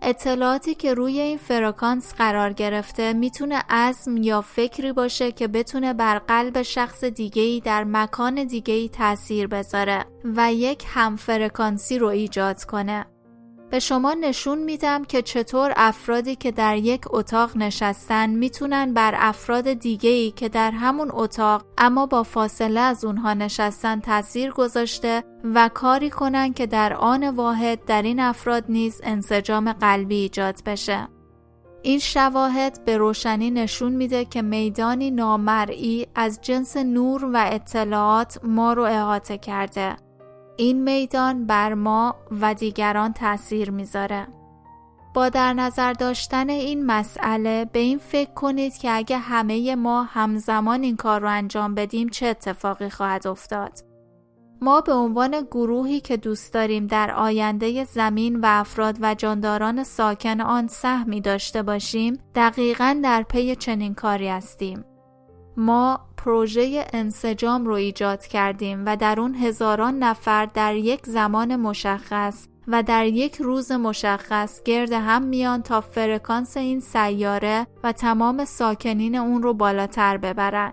اطلاعاتی 0.02 0.74
که 0.74 0.94
روی 0.94 1.20
این 1.20 1.38
فرکانس 1.38 2.14
قرار 2.14 2.52
گرفته 2.52 3.12
می‌تونه 3.12 3.62
عزم 3.70 4.16
یا 4.16 4.40
فکری 4.40 4.92
باشه 4.92 5.32
که 5.32 5.48
بتونه 5.48 5.92
بر 5.92 6.18
قلب 6.18 6.62
شخص 6.62 7.04
دیگهی 7.04 7.60
در 7.60 7.84
مکان 7.84 8.44
دیگهی 8.44 8.88
تاثیر 8.88 9.46
بذاره 9.46 10.04
و 10.36 10.52
یک 10.52 10.84
هم 10.88 11.16
فرکانسی 11.16 11.98
رو 11.98 12.06
ایجاد 12.06 12.64
کنه. 12.64 13.06
به 13.70 13.78
شما 13.78 14.14
نشون 14.14 14.58
میدم 14.58 15.04
که 15.04 15.22
چطور 15.22 15.72
افرادی 15.76 16.37
که 16.37 16.50
در 16.50 16.76
یک 16.76 17.02
اتاق 17.06 17.56
نشستن 17.56 18.30
می‌تونن 18.30 18.94
بر 18.94 19.14
افراد 19.16 19.72
دیگهی 19.72 20.30
که 20.30 20.48
در 20.48 20.70
همون 20.70 21.10
اتاق 21.12 21.64
اما 21.78 22.06
با 22.06 22.22
فاصله 22.22 22.80
از 22.80 23.04
اونها 23.04 23.34
نشستن 23.34 24.00
تاثیر 24.00 24.50
گذاشته 24.50 25.25
و 25.54 25.70
کاری 25.75 26.10
کنن 26.10 26.52
که 26.52 26.66
در 26.66 26.94
آن 26.94 27.30
واحد 27.30 27.84
در 27.84 28.02
این 28.02 28.20
افراد 28.20 28.64
نیز 28.68 29.00
انسجام 29.04 29.72
قلبی 29.72 30.16
ایجاد 30.16 30.56
بشه. 30.66 31.08
این 31.82 31.98
شواهد 31.98 32.84
به 32.84 32.96
روشنی 32.96 33.50
نشون 33.50 33.92
میده 33.92 34.25
که 34.25 34.42
میدانی 34.42 35.10
نامرئی 35.10 36.06
از 36.14 36.40
جنس 36.42 36.76
نور 36.76 37.25
و 37.25 37.37
اطلاعات 37.37 38.38
ما 38.44 38.72
رو 38.72 38.82
احاطه 38.82 39.38
کرده 39.38 39.96
این 40.58 40.82
میدان 40.82 41.46
بر 41.46 41.74
ما 41.74 42.14
و 42.40 42.54
دیگران 42.54 43.12
تاثیر 43.12 43.70
می‌ذاره. 43.70 44.26
با 45.14 45.28
در 45.28 45.52
نظر 45.52 45.92
داشتن 45.92 46.50
این 46.50 46.86
مسئله 46.86 47.64
به 47.64 47.78
این 47.78 47.98
فکر 47.98 48.30
کنید 48.30 48.76
که 48.76 48.96
اگه 48.96 49.18
همه 49.18 49.74
ما 49.74 50.02
همزمان 50.02 50.82
این 50.82 50.96
کار 50.96 51.20
رو 51.20 51.28
انجام 51.28 51.74
بدیم 51.74 52.08
چه 52.08 52.26
اتفاقی 52.26 52.88
خواهد 52.88 53.26
افتاد. 53.26 53.72
ما 54.60 54.80
به 54.80 54.92
عنوان 54.92 55.40
گروهی 55.40 56.00
که 56.00 56.16
دوست 56.16 56.54
داریم 56.54 56.86
در 56.86 57.10
آینده 57.10 57.84
زمین 57.84 58.40
و 58.40 58.46
افراد 58.48 58.98
و 59.00 59.14
جانداران 59.14 59.84
ساکن 59.84 60.40
آن 60.40 60.66
سهمی 60.66 61.20
داشته 61.20 61.62
باشیم 61.62 62.18
دقیقا 62.34 63.00
در 63.04 63.22
پی 63.22 63.56
چنین 63.56 63.94
کاری 63.94 64.28
هستیم. 64.28 64.84
ما 65.56 66.07
پروژه 66.18 66.87
انسجام 66.92 67.66
رو 67.66 67.75
ایجاد 67.75 68.26
کردیم 68.26 68.82
و 68.87 68.96
در 68.96 69.20
اون 69.20 69.34
هزاران 69.34 69.98
نفر 69.98 70.46
در 70.46 70.76
یک 70.76 71.06
زمان 71.06 71.56
مشخص 71.56 72.48
و 72.68 72.82
در 72.82 73.06
یک 73.06 73.37
روز 73.37 73.72
مشخص 73.72 74.62
گرد 74.62 74.92
هم 74.92 75.22
میان 75.22 75.62
تا 75.62 75.80
فرکانس 75.80 76.56
این 76.56 76.80
سیاره 76.80 77.66
و 77.84 77.92
تمام 77.92 78.44
ساکنین 78.44 79.16
اون 79.16 79.42
رو 79.42 79.54
بالاتر 79.54 80.16
ببرن. 80.16 80.72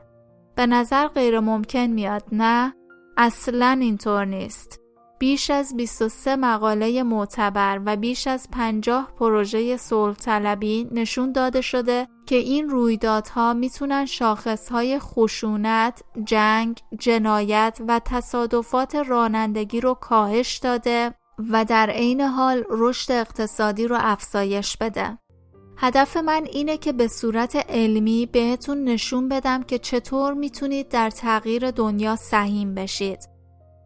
به 0.56 0.66
نظر 0.66 1.08
غیر 1.08 1.40
ممکن 1.40 1.80
میاد 1.80 2.24
نه؟ 2.32 2.74
اصلا 3.18 3.78
اینطور 3.82 4.26
نیست. 4.26 4.82
بیش 5.20 5.50
از 5.50 5.78
23 5.78 6.36
مقاله 6.36 7.04
معتبر 7.04 7.82
و 7.86 7.96
بیش 7.96 8.28
از 8.28 8.48
50 8.52 9.12
پروژه 9.20 9.78
صلح 9.78 10.16
نشون 10.92 11.32
داده 11.32 11.62
شده 11.62 12.08
که 12.26 12.36
این 12.36 12.70
رویدادها 12.70 13.54
می‌تونن 13.54 14.06
شاخصهای 14.06 15.00
خشونت، 15.00 16.04
جنگ، 16.24 16.80
جنایت 17.00 17.80
و 17.88 18.02
تصادفات 18.06 18.96
رانندگی 18.96 19.82
رو 19.82 19.94
کاهش 19.94 20.58
داده 20.58 21.14
و 21.52 21.66
در 21.66 21.90
عین 21.90 22.22
حال 22.22 22.64
رشد 22.70 23.12
اقتصادی 23.12 23.88
رو 23.88 23.98
افزایش 24.00 24.78
بده. 24.78 25.18
هدف 25.78 26.18
من 26.18 26.46
اینه 26.52 26.78
که 26.78 26.94
به 26.94 27.08
صورت 27.08 27.56
علمی 27.56 28.26
بهتون 28.26 28.84
نشون 28.84 29.30
بدم 29.30 29.64
که 29.64 29.80
چطور 29.80 30.34
می‌تونید 30.34 30.90
در 30.90 31.10
تغییر 31.10 31.72
دنیا 31.72 32.16
سهیم 32.16 32.76
بشید. 32.76 33.35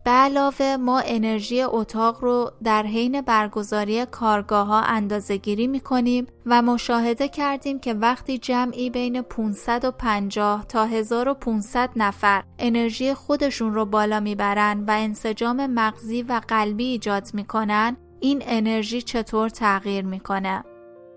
به 0.04 0.12
علاوه 0.12 0.76
ما 0.76 1.00
انرژی 1.00 1.62
اتاق 1.62 2.24
رو 2.24 2.52
در 2.64 2.84
حین 2.84 3.22
برگزاری 3.22 4.06
کارگاه 4.06 4.68
ها 4.68 4.82
اندازه 4.82 5.38
گیری 5.38 5.68
می 5.68 5.80
کنیم 5.80 6.28
و 6.46 6.62
مشاهده 6.62 7.28
کردیم 7.28 7.80
که 7.80 7.94
وقتی 7.94 8.38
جمعی 8.38 8.90
بین 8.90 9.22
550 9.22 10.66
تا 10.66 10.86
1500 10.86 11.90
نفر 11.96 12.44
انرژی 12.60 13.14
خودشون 13.14 13.74
رو 13.74 13.86
بالا 13.86 14.20
می‌برن 14.20 14.84
و 14.88 14.92
انسجام 14.92 15.66
مغزی 15.66 16.24
و 16.24 16.42
قلبی 16.48 16.84
ایجاد 16.84 17.30
می‌کنن 17.34 17.98
این 18.20 18.44
انرژی 18.46 19.02
چطور 19.02 19.50
تغییر 19.50 20.06
می‌کنه؟ 20.06 20.64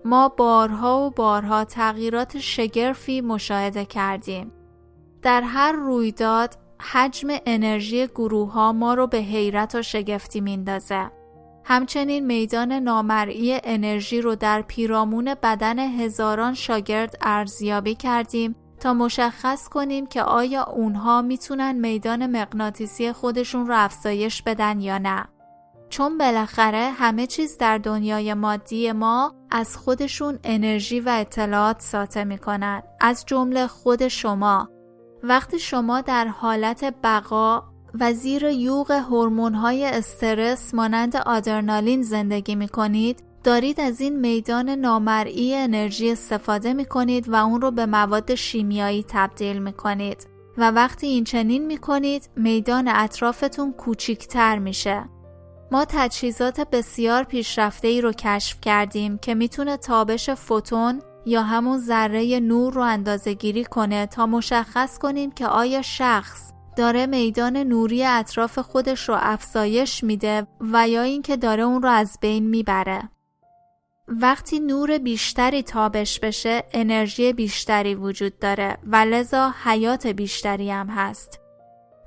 ما 0.05 0.29
بارها 0.29 1.05
و 1.05 1.09
بارها 1.09 1.65
تغییرات 1.65 2.39
شگرفی 2.39 3.21
مشاهده 3.21 3.85
کردیم. 3.85 4.51
در 5.21 5.41
هر 5.41 5.71
رویداد 5.71 6.62
حجم 6.91 7.27
انرژی 7.45 8.07
گروه 8.07 8.51
ها 8.51 8.71
ما 8.71 8.93
رو 8.93 9.07
به 9.07 9.17
حیرت 9.17 9.75
و 9.75 9.81
شگفتی 9.81 10.41
میندازه. 10.41 11.11
همچنین 11.65 12.25
میدان 12.25 12.71
نامرئی 12.71 13.59
انرژی 13.63 14.21
رو 14.21 14.35
در 14.35 14.61
پیرامون 14.61 15.35
بدن 15.43 15.79
هزاران 15.79 16.53
شاگرد 16.53 17.15
ارزیابی 17.21 17.95
کردیم 17.95 18.55
تا 18.79 18.93
مشخص 18.93 19.69
کنیم 19.69 20.05
که 20.05 20.23
آیا 20.23 20.63
اونها 20.63 21.21
می‌تونن 21.21 21.71
میدان 21.71 22.27
مغناطیسی 22.27 23.11
خودشون 23.11 23.67
رو 23.67 23.75
افزایش 23.77 24.41
بدن 24.41 24.81
یا 24.81 24.97
نه. 24.97 25.25
چون 25.89 26.17
بالاخره 26.17 26.91
همه 26.91 27.27
چیز 27.27 27.57
در 27.57 27.77
دنیای 27.77 28.33
مادی 28.33 28.91
ما 28.91 29.35
از 29.51 29.77
خودشون 29.77 30.39
انرژی 30.43 30.99
و 30.99 31.09
اطلاعات 31.09 31.81
ساطع 31.81 32.23
می‌کنن 32.23 32.83
از 33.01 33.23
جمله 33.25 33.67
خود 33.67 34.07
شما 34.07 34.69
وقتی 35.23 35.59
شما 35.59 36.01
در 36.01 36.27
حالت 36.27 36.93
بقا 37.03 37.63
و 37.99 38.13
زیر 38.13 38.43
یوغ 38.43 38.91
هورمون‌های 38.91 39.85
استرس 39.85 40.73
مانند 40.73 41.15
آدرنالین 41.15 42.01
زندگی 42.01 42.55
می 42.55 42.67
کنید 42.67 43.23
دارید 43.43 43.79
از 43.79 44.01
این 44.01 44.19
میدان 44.19 44.69
نامرئی 44.69 45.55
انرژی 45.55 46.11
استفاده 46.11 46.73
می 46.73 46.85
کنید 46.85 47.29
و 47.29 47.35
اون 47.35 47.61
رو 47.61 47.71
به 47.71 47.85
مواد 47.85 48.35
شیمیایی 48.35 49.05
تبدیل 49.07 49.59
می 49.59 49.73
کنید 49.73 50.27
و 50.57 50.71
وقتی 50.71 51.07
این 51.07 51.23
چنین 51.23 51.65
می 51.65 51.77
کنید 51.77 52.29
میدان 52.35 52.87
اطرافتون 52.87 53.73
کوچیکتر 53.73 54.57
میشه. 54.57 55.03
ما 55.71 55.85
تجهیزات 55.89 56.69
بسیار 56.71 57.23
پیشرفته 57.23 57.87
ای 57.87 58.01
رو 58.01 58.11
کشف 58.11 58.61
کردیم 58.61 59.17
که 59.17 59.35
می‌تونه 59.35 59.77
تابش 59.77 60.29
فوتون 60.29 61.01
یا 61.25 61.43
همون 61.43 61.77
ذره 61.77 62.39
نور 62.39 62.73
رو 62.73 62.81
اندازه 62.81 63.33
گیری 63.33 63.63
کنه 63.63 64.05
تا 64.05 64.25
مشخص 64.25 64.97
کنیم 64.97 65.31
که 65.31 65.47
آیا 65.47 65.81
شخص 65.81 66.53
داره 66.77 67.05
میدان 67.05 67.57
نوری 67.57 68.03
اطراف 68.05 68.59
خودش 68.59 69.09
رو 69.09 69.17
افزایش 69.19 70.03
میده 70.03 70.47
و 70.61 70.89
یا 70.89 71.01
اینکه 71.01 71.37
داره 71.37 71.63
اون 71.63 71.81
رو 71.81 71.89
از 71.89 72.17
بین 72.21 72.47
می‌بره. 72.47 73.09
وقتی 74.07 74.59
نور 74.59 74.97
بیشتری 74.97 75.63
تابش 75.63 76.19
بشه 76.19 76.63
انرژی 76.73 77.33
بیشتری 77.33 77.95
وجود 77.95 78.39
داره 78.39 78.77
و 78.83 78.95
لذا 78.95 79.53
حیات 79.63 80.07
بیشتری 80.07 80.71
هم 80.71 80.87
هست. 80.89 81.42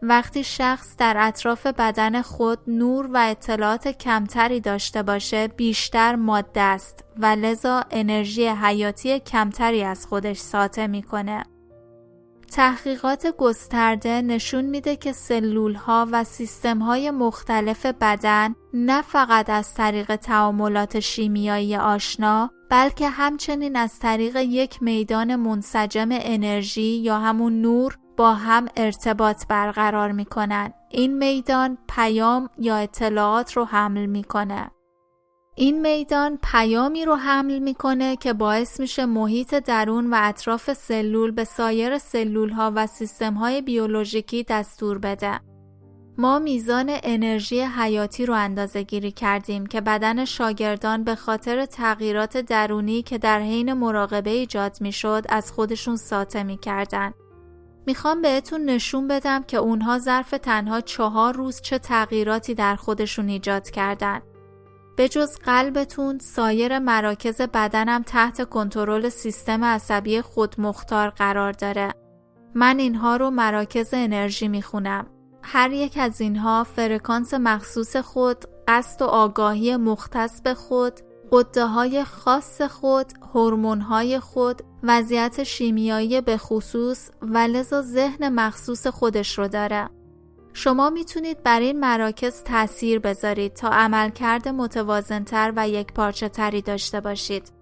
وقتی 0.02 0.44
شخص 0.44 0.96
در 0.96 1.16
اطراف 1.18 1.66
بدن 1.66 2.22
خود 2.22 2.58
نور 2.66 3.10
و 3.14 3.16
اطلاعات 3.16 3.88
کمتری 3.88 4.60
داشته 4.60 5.02
باشه 5.02 5.48
بیشتر 5.48 6.16
ماده 6.16 6.60
است 6.60 7.04
و 7.16 7.26
لذا 7.26 7.84
انرژی 7.90 8.46
حیاتی 8.46 9.20
کمتری 9.20 9.82
از 9.82 10.06
خودش 10.06 10.38
ساطع 10.38 10.86
می‌کنه. 10.86 11.44
تحقیقات 12.52 13.26
گسترده 13.38 14.22
نشون 14.22 14.64
میده 14.64 14.96
که 14.96 15.12
سلول 15.12 15.74
ها 15.74 16.08
و 16.12 16.24
سیستم 16.24 16.78
های 16.78 17.10
مختلف 17.10 17.86
بدن 17.86 18.54
نه 18.74 19.02
فقط 19.02 19.50
از 19.50 19.74
طریق 19.74 20.16
تعاملات 20.16 21.00
شیمیایی 21.00 21.76
آشنا 21.76 22.50
بلکه 22.70 23.08
همچنین 23.08 23.76
از 23.76 23.98
طریق 23.98 24.36
یک 24.36 24.82
میدان 24.82 25.36
منسجم 25.36 26.08
انرژی 26.10 26.96
یا 26.96 27.18
همون 27.18 27.60
نور 27.60 27.98
با 28.16 28.34
هم 28.34 28.68
ارتباط 28.76 29.46
برقرار 29.46 30.12
می 30.12 30.24
کنن. 30.24 30.72
این 30.90 31.18
میدان 31.18 31.78
پیام 31.88 32.50
یا 32.58 32.76
اطلاعات 32.76 33.52
رو 33.52 33.64
حمل 33.64 34.06
می‌کنه. 34.06 34.70
این 35.58 35.80
میدان 35.80 36.38
پیامی 36.42 37.04
رو 37.04 37.14
حمل 37.14 37.58
می‌کنه 37.58 38.16
که 38.16 38.32
باعث 38.32 38.80
میشه 38.80 39.06
محیط 39.06 39.54
درون 39.54 40.10
و 40.10 40.16
اطراف 40.22 40.72
سلول 40.72 41.30
به 41.30 41.44
سایر 41.44 41.98
سلول 41.98 42.50
ها 42.50 42.72
و 42.74 42.86
سیستم 42.86 43.34
های 43.34 43.62
بیولوژیکی 43.62 44.42
دستور 44.42 44.98
بده. 44.98 45.40
ما 46.18 46.38
میزان 46.38 46.86
انرژی 47.02 47.60
حیاتی 47.60 48.26
رو 48.26 48.34
اندازه 48.34 48.82
گیری 48.82 49.12
کردیم 49.12 49.66
که 49.66 49.80
بدن 49.80 50.24
شاگردان 50.24 51.04
به 51.04 51.14
خاطر 51.14 51.66
تغییرات 51.66 52.36
درونی 52.36 53.02
که 53.02 53.18
در 53.18 53.40
حین 53.40 53.72
مراقبه 53.72 54.30
ایجاد 54.30 54.76
می‌شد 54.80 55.24
از 55.28 55.52
خودشون 55.52 55.96
ساطع 55.96 56.42
می‌کردن 56.42 57.12
می‌خوام 57.86 58.22
بهتون 58.22 58.64
نشون 58.64 59.08
بدم 59.08 59.42
که 59.42 59.56
اونها 59.56 59.98
ظرف 59.98 60.30
تنها 60.30 60.80
چهار 60.80 61.34
روز 61.34 61.60
چه 61.60 61.78
تغییراتی 61.78 62.54
در 62.54 62.76
خودشون 62.76 63.28
ایجاد 63.28 63.70
کردن. 63.70 64.20
به 64.96 65.08
جز 65.08 65.36
قلبتون 65.38 66.18
سایر 66.18 66.78
مراکز 66.78 67.40
بدنم 67.40 68.02
تحت 68.02 68.48
کنترل 68.48 69.08
سیستم 69.08 69.64
عصبی 69.64 70.20
خودمختار 70.20 71.10
قرار 71.10 71.52
داره. 71.52 71.94
من 72.54 72.78
اینها 72.78 73.16
رو 73.16 73.30
مراکز 73.30 73.88
انرژی 73.92 74.48
می‌خونم. 74.48 75.06
هر 75.42 75.70
یک 75.70 75.98
از 76.00 76.20
اینها 76.20 76.64
فرکانس 76.64 77.34
مخصوص 77.34 77.96
خود، 77.96 78.44
قصد 78.68 79.02
و 79.02 79.04
آگاهی 79.04 79.76
مختص 79.76 80.42
به 80.42 80.54
خود، 80.54 81.00
قده 81.32 81.66
های 81.66 82.04
خاص 82.04 82.62
خود، 82.62 83.06
هورمون 83.34 83.80
های 83.80 84.20
خود، 84.20 84.62
وضعیت 84.82 85.42
شیمیایی 85.42 86.20
به 86.20 86.36
خصوص 86.36 87.10
و 87.22 87.38
لذا 87.38 87.82
ذهن 87.82 88.28
مخصوص 88.28 88.86
خودش 88.86 89.38
رو 89.38 89.48
داره. 89.48 89.88
شما 90.52 90.90
می‌تونید 90.90 91.42
بر 91.42 91.60
این 91.60 91.80
مراکز 91.80 92.42
تاثیر 92.42 92.98
بذارید 92.98 93.54
تا 93.54 93.68
عملکرد 93.68 94.48
متوازنتر 94.48 95.52
و 95.56 95.68
یک 95.68 95.92
پارچه 95.92 96.28
تری 96.28 96.62
داشته 96.62 97.00
باشید. 97.00 97.52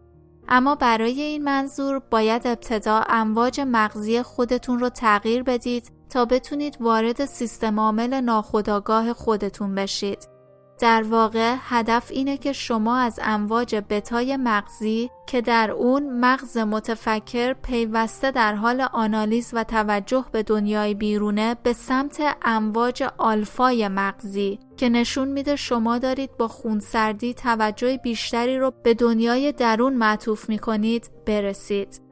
اما 0.48 0.74
برای 0.74 1.20
این 1.20 1.44
منظور 1.44 1.98
باید 1.98 2.46
ابتدا 2.46 3.02
امواج 3.08 3.60
مغزی 3.60 4.22
خودتون 4.22 4.78
رو 4.78 4.88
تغییر 4.88 5.42
بدید 5.42 5.92
تا 6.10 6.24
بتونید 6.24 6.76
وارد 6.80 7.24
سیستم 7.24 7.80
عامل 7.80 8.20
ناخودآگاه 8.20 9.12
خودتون 9.12 9.74
بشید. 9.74 10.33
در 10.78 11.02
واقع 11.02 11.56
هدف 11.60 12.10
اینه 12.10 12.36
که 12.36 12.52
شما 12.52 12.96
از 12.96 13.20
امواج 13.22 13.76
بتای 13.90 14.36
مغزی 14.36 15.10
که 15.26 15.40
در 15.40 15.70
اون 15.70 16.20
مغز 16.20 16.58
متفکر 16.58 17.52
پیوسته 17.52 18.30
در 18.30 18.54
حال 18.54 18.80
آنالیز 18.80 19.50
و 19.52 19.64
توجه 19.64 20.24
به 20.32 20.42
دنیای 20.42 20.94
بیرونه 20.94 21.56
به 21.62 21.72
سمت 21.72 22.36
امواج 22.42 23.02
آلفای 23.18 23.88
مغزی 23.88 24.58
که 24.76 24.88
نشون 24.88 25.28
میده 25.28 25.56
شما 25.56 25.98
دارید 25.98 26.36
با 26.36 26.48
خونسردی 26.48 27.34
توجه 27.34 27.96
بیشتری 27.96 28.58
رو 28.58 28.72
به 28.82 28.94
دنیای 28.94 29.52
درون 29.52 29.94
معطوف 29.94 30.48
می‌کنید 30.48 31.10
برسید. 31.26 32.03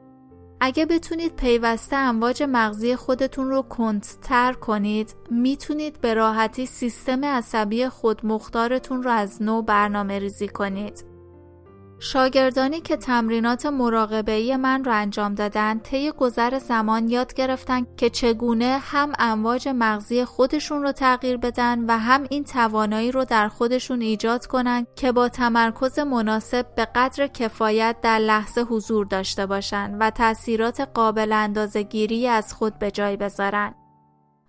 اگه 0.65 0.85
بتونید 0.85 1.35
پیوسته 1.35 1.95
امواج 1.95 2.43
مغزی 2.43 2.95
خودتون 2.95 3.49
رو 3.49 3.61
کنتتر 3.61 4.53
کنید 4.53 5.15
می‌تونید 5.31 6.01
به 6.01 6.13
راحتی 6.13 6.65
سیستم 6.65 7.25
عصبی 7.25 7.89
خودمختارتون 7.89 9.03
رو 9.03 9.11
از 9.11 9.41
نو 9.41 9.61
برنامه 9.61 10.19
ریزی 10.19 10.47
کنید. 10.47 11.12
شاگردانی 12.03 12.81
که 12.81 12.97
تمرینات 12.97 13.65
مراقبه 13.65 14.57
من 14.57 14.83
را 14.83 14.93
انجام 14.93 15.35
دادن 15.35 15.79
طی 15.79 16.11
گذر 16.11 16.59
زمان 16.59 17.09
یاد 17.09 17.33
گرفتن 17.33 17.87
که 17.97 18.09
چگونه 18.09 18.77
هم 18.81 19.13
امواج 19.19 19.67
مغزی 19.67 20.25
خودشون 20.25 20.81
رو 20.81 20.91
تغییر 20.91 21.37
بدن 21.37 21.85
و 21.85 21.97
هم 21.97 22.25
این 22.29 22.43
توانایی 22.43 23.11
رو 23.11 23.25
در 23.25 23.47
خودشون 23.47 24.01
ایجاد 24.01 24.45
کنن 24.45 24.87
که 24.95 25.11
با 25.11 25.29
تمرکز 25.29 25.99
مناسب 25.99 26.75
به 26.75 26.87
قدر 26.95 27.27
کفایت 27.27 27.95
در 28.01 28.19
لحظه 28.19 28.61
حضور 28.61 29.05
داشته 29.05 29.45
باشن 29.45 29.97
و 29.99 30.09
تاثیرات 30.09 30.81
قابل 30.81 31.31
اندازه 31.31 31.83
گیری 31.83 32.27
از 32.27 32.53
خود 32.53 32.79
به 32.79 32.91
جای 32.91 33.17
بذارن. 33.17 33.82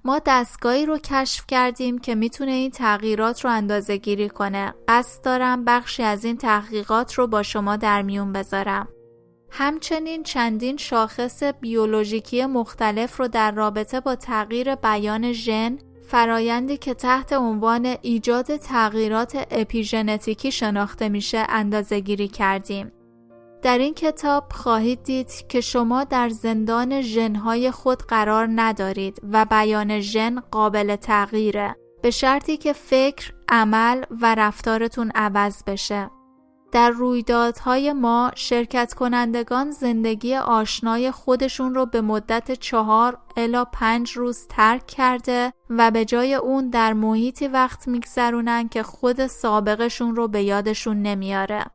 ما 0.07 0.21
دستگاهی 0.27 0.87
رو 0.87 0.99
کشف 0.99 1.45
کردیم 1.49 1.99
که 1.99 2.15
می‌تونه 2.15 2.51
این 2.51 2.71
تغییرات 2.71 3.45
رو 3.45 3.51
اندازه 3.51 3.97
گیری 3.97 4.29
کنه. 4.29 4.75
قصد 4.89 5.25
دارم 5.25 5.65
بخشی 5.65 6.03
از 6.03 6.25
این 6.25 6.37
تحقیقات 6.37 7.15
رو 7.15 7.27
با 7.27 7.43
شما 7.43 7.77
در 7.77 8.03
میون 8.03 8.33
بذارم. 8.33 8.89
همچنین 9.51 10.23
چندین 10.23 10.77
شاخص 10.77 11.43
بیولوژیکی 11.43 12.47
مختلف 12.47 13.17
رو 13.17 13.29
در 13.29 13.51
رابطه 13.51 14.01
با 14.01 14.15
تغییر 14.15 14.75
بیان 14.75 15.33
ژن 15.33 15.79
فرایندی 16.07 16.77
که 16.77 16.95
تحت 16.95 17.33
عنوان 17.33 17.97
ایجاد 18.03 18.57
تغییرات 18.57 19.47
اپیژنتیکی 19.51 20.53
شناخته 20.53 21.09
میشه 21.09 21.47
اندازه 21.49 22.01
گیری 22.01 22.29
کردیم. 22.29 22.93
در 23.65 23.79
این 23.79 23.95
کتاب 23.95 24.45
خواهید 24.53 25.03
دید 25.03 25.47
که 25.49 25.61
شما 25.61 26.05
در 26.05 26.29
زندان 26.29 27.01
ژنهای 27.01 27.71
خود 27.71 28.03
قرار 28.03 28.49
ندارید 28.55 29.21
و 29.33 29.45
بیان 29.45 30.01
ژن 30.01 30.41
قابل 30.41 30.97
تغییره 30.97 31.77
به 32.03 32.11
شرطی 32.11 32.57
که 32.57 32.73
فکر، 32.73 33.33
عمل 33.49 34.05
و 34.21 34.35
رفتارتون 34.35 35.11
عوض 35.15 35.63
بشه. 35.67 36.11
در 36.73 36.91
رویدادهای 36.91 37.93
ما 37.93 38.31
شرکت 38.37 38.95
کنندگان 38.95 39.71
زندگی 39.71 40.35
آشنای 40.35 41.11
خودشون 41.11 41.75
رو 41.75 41.87
به 41.87 42.01
مدت 42.01 42.53
چهار 42.53 43.19
الا 43.37 43.65
پنج 43.65 44.13
روز 44.13 44.47
ترک 44.49 44.87
کرده 44.87 45.53
و 45.71 45.91
به 45.91 46.05
جای 46.05 46.35
اون 46.35 46.71
در 46.71 46.93
محیطی 46.93 47.49
وقت 47.49 47.89
میگذرونن 47.89 48.69
که 48.69 48.83
خود 48.83 49.27
سابقشون 49.27 50.17
رو 50.17 50.29
به 50.29 50.43
یادشون 50.43 51.03
نمیاره. 51.03 51.74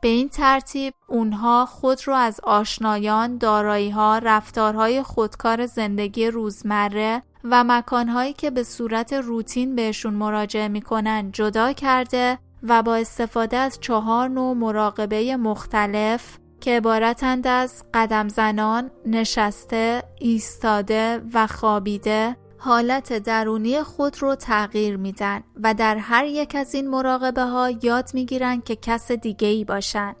به 0.00 0.08
این 0.08 0.28
ترتیب 0.28 0.94
اونها 1.06 1.66
خود 1.66 2.08
رو 2.08 2.14
از 2.14 2.40
آشنایان، 2.42 3.38
دارایی‌ها، 3.38 4.18
رفتارهای 4.18 5.02
خودکار 5.02 5.66
زندگی 5.66 6.26
روزمره 6.26 7.22
و 7.44 7.64
مکانهایی 7.64 8.32
که 8.32 8.50
به 8.50 8.62
صورت 8.62 9.12
روتین 9.12 9.74
بهشون 9.74 10.14
مراجعه 10.14 10.68
می‌کنن 10.68 11.30
جدا 11.32 11.72
کرده 11.72 12.38
و 12.62 12.82
با 12.82 12.96
استفاده 12.96 13.56
از 13.56 13.78
چهار 13.80 14.28
نوع 14.28 14.56
مراقبه 14.56 15.36
مختلف 15.36 16.38
که 16.60 16.76
عبارتند 16.76 17.46
از 17.46 17.84
قدم 17.94 18.28
زنان، 18.28 18.90
نشسته، 19.06 20.02
ایستاده 20.20 21.22
و 21.34 21.46
خوابیده 21.46 22.36
حالت 22.60 23.12
درونی 23.12 23.82
خود 23.82 24.22
رو 24.22 24.34
تغییر 24.34 24.96
میدن 24.96 25.42
و 25.62 25.74
در 25.74 25.96
هر 25.96 26.24
یک 26.24 26.54
از 26.54 26.74
این 26.74 26.90
مراقبه 26.90 27.42
ها 27.42 27.70
یاد 27.82 28.10
می‌گیرن 28.14 28.60
که 28.60 28.76
کس 28.76 29.12
دیگه 29.12 29.48
ای 29.48 29.64
باشن. 29.64 30.14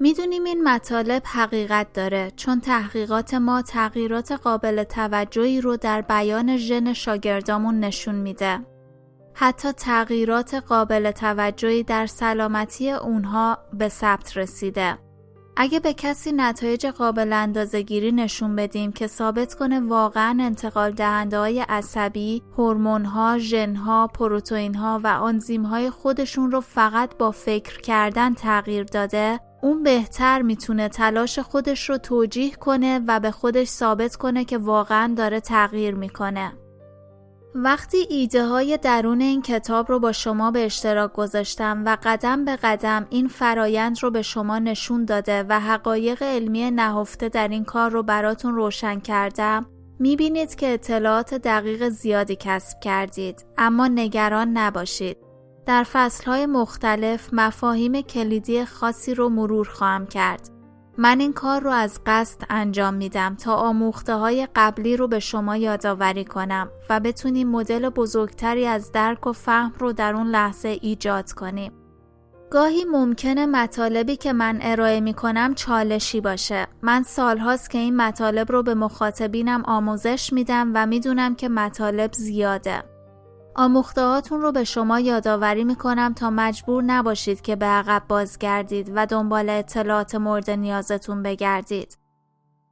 می‌دونیم 0.00 0.44
این 0.44 0.68
مطالب 0.68 1.22
حقیقت 1.26 1.92
داره 1.92 2.32
چون 2.36 2.60
تحقیقات 2.60 3.34
ما 3.34 3.62
تغییرات 3.62 4.32
قابل 4.32 4.84
توجهی 4.84 5.60
رو 5.60 5.76
در 5.76 6.00
بیان 6.00 6.56
ژن 6.56 6.92
شاگردامون 6.92 7.80
نشون 7.80 8.14
میده. 8.14 8.60
حتی 9.34 9.72
تغییرات 9.72 10.54
قابل 10.54 11.10
توجهی 11.10 11.82
در 11.82 12.06
سلامتی 12.06 12.90
اونها 12.90 13.58
به 13.72 13.88
ثبت 13.88 14.36
رسیده. 14.36 14.98
اگه 15.56 15.80
به 15.80 15.92
کسی 15.92 16.32
نتایج 16.32 16.86
قابل 16.86 17.32
اندازهگیری 17.32 18.12
نشون 18.12 18.56
بدیم 18.56 18.92
که 18.92 19.06
ثابت 19.06 19.54
کنه 19.54 19.80
واقعا 19.80 20.36
انتقال 20.40 20.90
دهنده 20.90 21.38
های 21.38 21.60
عصبی، 21.60 22.42
هورمون 22.58 23.04
ها، 23.04 23.38
ژن 23.38 23.76
ها، 23.76 24.06
پروتئین 24.06 24.74
ها 24.74 25.00
و 25.04 25.06
آنزیم 25.06 25.62
های 25.62 25.90
خودشون 25.90 26.50
رو 26.50 26.60
فقط 26.60 27.16
با 27.18 27.30
فکر 27.30 27.80
کردن 27.80 28.34
تغییر 28.34 28.84
داده، 28.84 29.40
اون 29.62 29.82
بهتر 29.82 30.42
می‌تونه 30.42 30.88
تلاش 30.88 31.38
خودش 31.38 31.90
رو 31.90 31.98
توجیه 31.98 32.50
کنه 32.50 33.00
و 33.08 33.20
به 33.20 33.30
خودش 33.30 33.68
ثابت 33.68 34.16
کنه 34.16 34.44
که 34.44 34.58
واقعا 34.58 35.14
داره 35.16 35.40
تغییر 35.40 35.94
می‌کنه. 35.94 36.52
وقتی 37.54 38.06
ایده 38.10 38.46
های 38.46 38.78
درون 38.82 39.20
این 39.20 39.42
کتاب 39.42 39.88
رو 39.88 39.98
با 39.98 40.12
شما 40.12 40.50
به 40.50 40.64
اشتراک 40.64 41.12
گذاشتم 41.12 41.82
و 41.86 41.96
قدم 42.02 42.44
به 42.44 42.56
قدم 42.56 43.06
این 43.10 43.28
فرایند 43.28 44.02
رو 44.02 44.10
به 44.10 44.22
شما 44.22 44.58
نشون 44.58 45.04
داده 45.04 45.44
و 45.48 45.60
حقایق 45.60 46.22
علمی 46.22 46.70
نهفته 46.70 47.28
در 47.28 47.48
این 47.48 47.64
کار 47.64 47.90
رو 47.90 48.02
براتون 48.02 48.54
روشن 48.54 49.00
کردم 49.00 49.66
می‌بینید 49.98 50.54
که 50.54 50.74
اطلاعات 50.74 51.34
دقیق 51.34 51.88
زیادی 51.88 52.36
کسب 52.40 52.80
کردید 52.80 53.46
اما 53.58 53.88
نگران 53.88 54.48
نباشید. 54.48 55.16
در 55.66 55.84
فصلهای 55.92 56.46
مختلف 56.46 57.28
مفاهیم 57.32 58.00
کلیدی 58.00 58.64
خاصی 58.64 59.14
رو 59.14 59.28
مرور 59.28 59.68
خواهم 59.68 60.06
کرد. 60.06 60.59
من 60.98 61.20
این 61.20 61.32
کار 61.32 61.60
رو 61.60 61.70
از 61.70 62.00
قصد 62.06 62.40
انجام 62.50 62.94
میدم 62.94 63.34
تا 63.34 63.54
آموخته 63.54 64.14
های 64.14 64.48
قبلی 64.56 64.96
رو 64.96 65.08
به 65.08 65.18
شما 65.18 65.56
یادآوری 65.56 66.24
کنم 66.24 66.68
و 66.90 67.00
بتونیم 67.00 67.48
مدل 67.48 67.88
بزرگتری 67.88 68.66
از 68.66 68.92
درک 68.92 69.26
و 69.26 69.32
فهم 69.32 69.72
رو 69.78 69.92
در 69.92 70.14
اون 70.14 70.26
لحظه 70.26 70.78
ایجاد 70.82 71.32
کنیم. 71.32 71.72
گاهی 72.50 72.84
ممکنه 72.84 73.46
مطالبی 73.46 74.16
که 74.16 74.32
من 74.32 74.58
ارائه 74.62 75.00
می 75.00 75.14
کنم 75.14 75.54
چالشی 75.54 76.20
باشه. 76.20 76.66
من 76.82 77.02
سالهاست 77.02 77.70
که 77.70 77.78
این 77.78 77.96
مطالب 77.96 78.52
رو 78.52 78.62
به 78.62 78.74
مخاطبینم 78.74 79.62
آموزش 79.64 80.32
میدم 80.32 80.70
و 80.74 80.86
می‌دونم 80.86 81.34
که 81.34 81.48
مطالب 81.48 82.12
زیاده. 82.12 82.82
آموختهاتون 83.54 84.40
رو 84.40 84.52
به 84.52 84.64
شما 84.64 85.00
یادآوری 85.00 85.64
می‌کنم 85.64 86.14
تا 86.14 86.30
مجبور 86.30 86.82
نباشید 86.82 87.40
که 87.40 87.56
به 87.56 87.66
عقب 87.66 88.02
بازگردید 88.08 88.92
و 88.94 89.06
دنبال 89.06 89.50
اطلاعات 89.50 90.14
مورد 90.14 90.50
نیازتون 90.50 91.22
بگردید. 91.22 91.98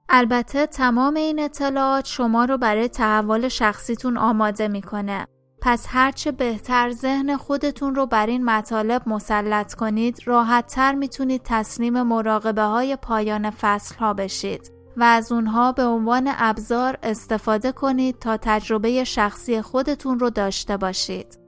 البته 0.09 0.67
تمام 0.67 1.15
این 1.15 1.41
اطلاعات 1.41 2.07
شما 2.07 2.45
رو 2.45 2.59
برای 2.59 2.89
تحول 2.89 3.49
شخصیتون 3.49 4.17
آماده 4.17 4.69
می‌کنه. 4.69 5.27
پس 5.61 5.87
هرچه 5.89 6.33
بهتر 6.33 6.93
ذهن 6.93 7.37
خودتون 7.37 7.95
رو 7.95 8.07
بر 8.07 8.27
این 8.27 8.45
مطالب 8.45 9.03
مسلط 9.07 9.75
کنید 9.75 10.23
راحتتر 10.25 10.95
می‌تونید 10.95 11.41
تسلیم 11.45 12.03
مراقبه 12.03 12.63
های 12.63 12.97
پایان 12.97 13.51
فصل 13.51 13.95
ها 13.95 14.15
بشید. 14.15 14.78
و 14.99 15.03
از 15.03 15.33
اونها 15.33 15.73
به 15.73 15.85
عنوان 15.85 16.33
ابزار 16.37 16.99
استفاده 17.03 17.73
کنید 17.73 18.19
تا 18.19 18.37
تجربه 18.37 19.05
شخصی 19.05 19.63
خودتون 19.63 20.19
رو 20.19 20.31
داشته 20.31 20.77
باشید. 20.77 21.39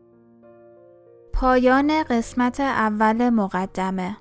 پایان 1.32 2.02
قسمت 2.02 2.60
اول 2.60 3.30
مقدمه 3.30 4.16